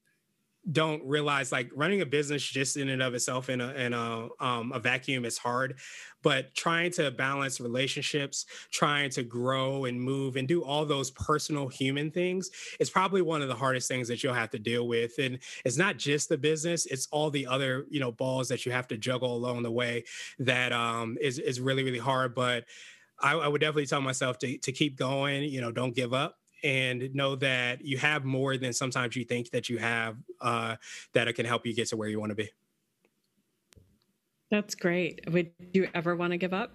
don't 0.73 1.05
realize 1.05 1.53
like 1.53 1.71
running 1.75 2.01
a 2.01 2.07
business 2.07 2.43
just 2.43 2.77
in 2.77 2.89
and 2.89 3.03
of 3.03 3.15
itself 3.15 3.49
in 3.51 3.61
a 3.61 3.73
in 3.75 3.93
a 3.93 4.29
um, 4.41 4.73
a 4.73 4.79
vacuum 4.79 5.25
is 5.25 5.37
hard 5.37 5.79
but 6.23 6.55
trying 6.55 6.91
to 6.91 7.11
balance 7.11 7.61
relationships 7.61 8.47
trying 8.71 9.11
to 9.11 9.23
grow 9.23 9.85
and 9.85 10.01
move 10.01 10.37
and 10.37 10.49
do 10.49 10.65
all 10.65 10.87
those 10.87 11.11
personal 11.11 11.69
human 11.69 12.11
things 12.11 12.51
is 12.81 12.89
probably 12.89 13.21
one 13.21 13.43
of 13.43 13.49
the 13.49 13.55
hardest 13.55 13.89
things 13.89 14.09
that 14.09 14.23
you'll 14.23 14.33
have 14.33 14.51
to 14.51 14.59
deal 14.59 14.89
with 14.89 15.19
and 15.19 15.39
it's 15.65 15.77
not 15.77 15.99
just 15.99 16.29
the 16.29 16.39
business 16.39 16.87
it's 16.87 17.07
all 17.11 17.31
the 17.31 17.47
other 17.47 17.85
you 17.91 18.01
know 18.01 18.13
balls 18.13 18.49
that 18.49 18.65
you 18.65 18.73
have 18.73 18.89
to 18.89 18.97
juggle 18.97 19.37
along 19.37 19.63
the 19.63 19.73
way 19.73 20.03
that 20.39 20.73
um, 20.73 21.19
is 21.21 21.39
is 21.39 21.61
really 21.61 21.85
really 21.85 21.99
hard 21.99 22.35
but 22.35 22.65
I, 23.21 23.35
I 23.35 23.49
would 23.49 23.61
definitely 23.61 23.87
tell 23.87 24.01
myself 24.01 24.39
to, 24.39 24.59
to 24.59 24.73
keep 24.73 24.97
going 24.97 25.43
you 25.45 25.61
know 25.61 25.73
don't 25.73 25.95
give 25.95 26.15
up 26.15 26.39
and 26.65 27.15
know 27.15 27.37
that 27.37 27.85
you 27.85 27.99
have 27.99 28.25
more 28.25 28.57
than 28.57 28.73
sometimes 28.73 29.15
you 29.15 29.25
think 29.25 29.51
that 29.51 29.69
you 29.69 29.77
have 29.79 30.17
uh, 30.41 30.77
that 31.13 31.29
it 31.29 31.35
can 31.35 31.47
help 31.47 31.67
you 31.67 31.75
get 31.75 31.89
to 31.89 31.97
where 31.97 32.09
you 32.09 32.19
want 32.19 32.31
to 32.31 32.37
be. 32.37 32.51
That's 34.51 34.75
great. 34.75 35.21
Would 35.31 35.53
you 35.73 35.89
ever 35.95 36.17
want 36.17 36.33
to 36.33 36.39
give 36.39 36.55
up? 36.55 36.73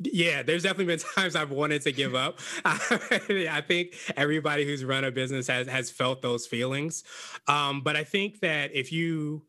Yeah, 0.00 0.42
there's 0.42 0.64
definitely 0.64 0.96
been 0.96 1.04
times 1.14 1.36
I've 1.36 1.50
wanted 1.50 1.82
to 1.82 1.92
give 1.92 2.14
up. 2.14 2.40
I 2.64 3.62
think 3.66 3.94
everybody 4.16 4.64
who's 4.64 4.84
run 4.84 5.04
a 5.04 5.10
business 5.10 5.46
has 5.46 5.66
has 5.68 5.90
felt 5.90 6.20
those 6.20 6.46
feelings. 6.46 7.04
Um, 7.46 7.80
but 7.80 7.96
I 7.96 8.04
think 8.04 8.40
that 8.40 8.74
if 8.74 8.92
you 8.92 9.44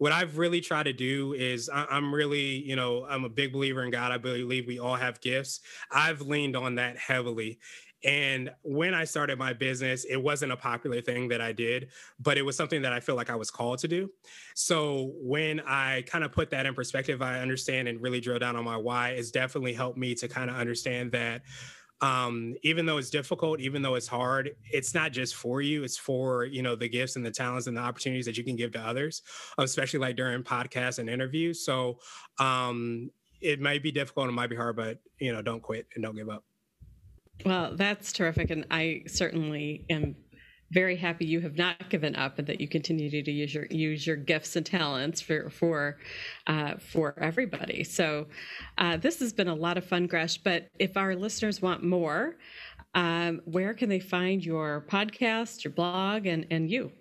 what 0.00 0.12
I've 0.12 0.38
really 0.38 0.62
tried 0.62 0.84
to 0.84 0.94
do 0.94 1.34
is 1.34 1.68
I'm 1.70 2.14
really, 2.14 2.62
you 2.62 2.74
know, 2.74 3.04
I'm 3.06 3.24
a 3.24 3.28
big 3.28 3.52
believer 3.52 3.84
in 3.84 3.90
God. 3.90 4.12
I 4.12 4.16
believe 4.16 4.66
we 4.66 4.78
all 4.78 4.94
have 4.94 5.20
gifts. 5.20 5.60
I've 5.90 6.22
leaned 6.22 6.56
on 6.56 6.76
that 6.76 6.96
heavily. 6.96 7.58
And 8.04 8.50
when 8.62 8.94
I 8.94 9.04
started 9.04 9.38
my 9.38 9.52
business, 9.52 10.04
it 10.04 10.16
wasn't 10.16 10.52
a 10.52 10.56
popular 10.56 11.00
thing 11.00 11.28
that 11.28 11.40
I 11.40 11.52
did, 11.52 11.88
but 12.18 12.38
it 12.38 12.42
was 12.42 12.56
something 12.56 12.82
that 12.82 12.92
I 12.92 13.00
feel 13.00 13.14
like 13.14 13.30
I 13.30 13.36
was 13.36 13.50
called 13.50 13.78
to 13.80 13.88
do. 13.88 14.10
So 14.54 15.12
when 15.16 15.60
I 15.60 16.02
kind 16.02 16.24
of 16.24 16.32
put 16.32 16.50
that 16.50 16.66
in 16.66 16.74
perspective, 16.74 17.20
I 17.20 17.40
understand 17.40 17.88
and 17.88 18.00
really 18.00 18.20
drill 18.20 18.38
down 18.38 18.56
on 18.56 18.64
my 18.64 18.76
why. 18.76 19.10
It's 19.10 19.30
definitely 19.30 19.74
helped 19.74 19.98
me 19.98 20.14
to 20.14 20.28
kind 20.28 20.48
of 20.48 20.56
understand 20.56 21.12
that 21.12 21.42
um, 22.02 22.56
even 22.62 22.86
though 22.86 22.96
it's 22.96 23.10
difficult, 23.10 23.60
even 23.60 23.82
though 23.82 23.94
it's 23.94 24.08
hard, 24.08 24.56
it's 24.72 24.94
not 24.94 25.12
just 25.12 25.34
for 25.34 25.60
you. 25.60 25.84
It's 25.84 25.98
for 25.98 26.44
you 26.44 26.62
know 26.62 26.74
the 26.74 26.88
gifts 26.88 27.16
and 27.16 27.24
the 27.24 27.30
talents 27.30 27.66
and 27.66 27.76
the 27.76 27.80
opportunities 27.80 28.24
that 28.26 28.38
you 28.38 28.44
can 28.44 28.56
give 28.56 28.72
to 28.72 28.80
others, 28.80 29.22
especially 29.58 30.00
like 30.00 30.16
during 30.16 30.42
podcasts 30.42 30.98
and 30.98 31.10
interviews. 31.10 31.64
So 31.64 31.98
um, 32.38 33.10
it 33.40 33.60
might 33.60 33.82
be 33.82 33.92
difficult, 33.92 34.28
it 34.28 34.32
might 34.32 34.50
be 34.50 34.56
hard, 34.56 34.76
but 34.76 34.98
you 35.18 35.32
know, 35.32 35.42
don't 35.42 35.62
quit 35.62 35.86
and 35.94 36.02
don't 36.02 36.16
give 36.16 36.30
up. 36.30 36.44
Well, 37.44 37.76
that's 37.76 38.12
terrific. 38.12 38.50
And 38.50 38.66
I 38.70 39.02
certainly 39.06 39.84
am 39.90 40.16
very 40.72 40.96
happy 40.96 41.26
you 41.26 41.40
have 41.40 41.56
not 41.56 41.90
given 41.90 42.14
up 42.14 42.38
and 42.38 42.46
that 42.46 42.60
you 42.60 42.68
continue 42.68 43.10
to 43.10 43.30
use 43.30 43.52
your 43.52 43.66
use 43.70 44.06
your 44.06 44.16
gifts 44.16 44.54
and 44.56 44.64
talents 44.64 45.20
for 45.20 45.50
for 45.50 45.98
uh, 46.46 46.74
for 46.78 47.14
everybody. 47.18 47.82
So 47.82 48.26
uh, 48.78 48.96
this 48.96 49.18
has 49.20 49.32
been 49.32 49.48
a 49.48 49.54
lot 49.54 49.76
of 49.78 49.84
fun, 49.84 50.06
Gresh. 50.06 50.38
But 50.38 50.68
if 50.78 50.96
our 50.96 51.16
listeners 51.16 51.60
want 51.60 51.82
more, 51.82 52.36
um, 52.94 53.40
where 53.44 53.74
can 53.74 53.88
they 53.88 54.00
find 54.00 54.44
your 54.44 54.86
podcast, 54.88 55.64
your 55.64 55.72
blog, 55.72 56.26
and 56.26 56.46
and 56.50 56.70
you? 56.70 56.92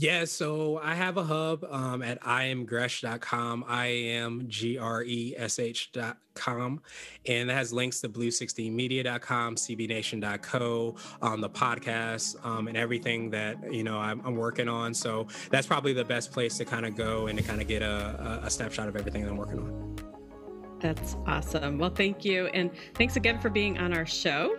Yeah, 0.00 0.26
so 0.26 0.78
I 0.80 0.94
have 0.94 1.16
a 1.16 1.24
hub 1.24 1.64
um, 1.68 2.02
at 2.02 2.22
iamgresh.com, 2.22 3.64
I 3.66 3.86
am 3.86 4.44
G 4.46 4.78
R 4.78 5.02
E 5.02 5.34
S 5.36 5.58
H.com, 5.58 6.80
and 7.26 7.50
that 7.50 7.54
has 7.54 7.72
links 7.72 8.00
to 8.02 8.08
blue16media.com, 8.08 9.56
cbnation.co, 9.56 10.96
um, 11.20 11.40
the 11.40 11.50
podcast, 11.50 12.46
um, 12.46 12.68
and 12.68 12.76
everything 12.76 13.30
that 13.30 13.72
you 13.72 13.82
know 13.82 13.98
I'm, 13.98 14.20
I'm, 14.24 14.36
working 14.36 14.68
on. 14.68 14.94
So 14.94 15.26
that's 15.50 15.66
probably 15.66 15.94
the 15.94 16.04
best 16.04 16.30
place 16.30 16.56
to 16.58 16.64
kind 16.64 16.86
of 16.86 16.94
go 16.94 17.26
and 17.26 17.36
to 17.36 17.44
kind 17.44 17.60
of 17.60 17.66
get 17.66 17.82
a, 17.82 18.40
a 18.44 18.50
snapshot 18.50 18.86
of 18.86 18.94
everything 18.94 19.26
I'm 19.26 19.36
working 19.36 19.58
on. 19.58 19.97
That's 20.80 21.16
awesome. 21.26 21.78
Well, 21.78 21.90
thank 21.90 22.24
you. 22.24 22.46
And 22.48 22.70
thanks 22.94 23.16
again 23.16 23.40
for 23.40 23.50
being 23.50 23.78
on 23.78 23.92
our 23.92 24.06
show. 24.06 24.56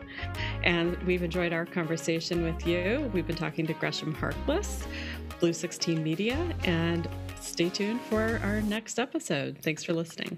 And 0.64 0.98
we've 1.04 1.24
enjoyed 1.24 1.54
our 1.54 1.66
conversation 1.66 2.44
with 2.44 2.68
you. 2.68 3.10
We've 3.14 3.28
been 3.28 3.36
talking 3.36 3.66
to 3.68 3.74
Gresham 3.74 4.14
Harkless. 4.16 4.86
Blue 5.40 5.54
16 5.54 6.04
Media, 6.04 6.38
and 6.66 7.08
stay 7.40 7.70
tuned 7.70 8.02
for 8.02 8.40
our 8.44 8.62
next 8.62 9.00
episode. 9.00 9.58
Thanks 9.62 9.84
for 9.84 9.94
listening. 9.94 10.38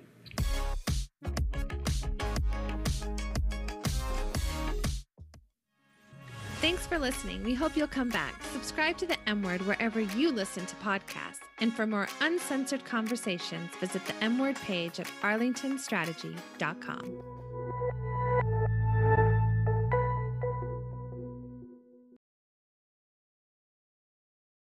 Thanks 6.62 6.86
for 6.86 7.00
listening. 7.00 7.44
We 7.44 7.56
hope 7.56 7.76
you'll 7.76 7.88
come 7.88 8.10
back. 8.10 8.36
Subscribe 8.54 8.96
to 9.00 9.08
the 9.08 9.18
M 9.28 9.42
Word 9.42 9.64
wherever 9.64 10.00
you 10.00 10.32
listen 10.32 10.64
to 10.68 10.76
podcasts. 10.76 11.40
And 11.58 11.74
for 11.74 11.88
more 11.88 12.08
uncensored 12.22 12.86
conversations, 12.86 13.72
visit 13.80 14.06
the 14.06 14.14
M 14.24 14.38
Word 14.38 14.58
page 14.58 15.00
at 15.00 15.08
arlingtonstrategy.com. 15.24 17.31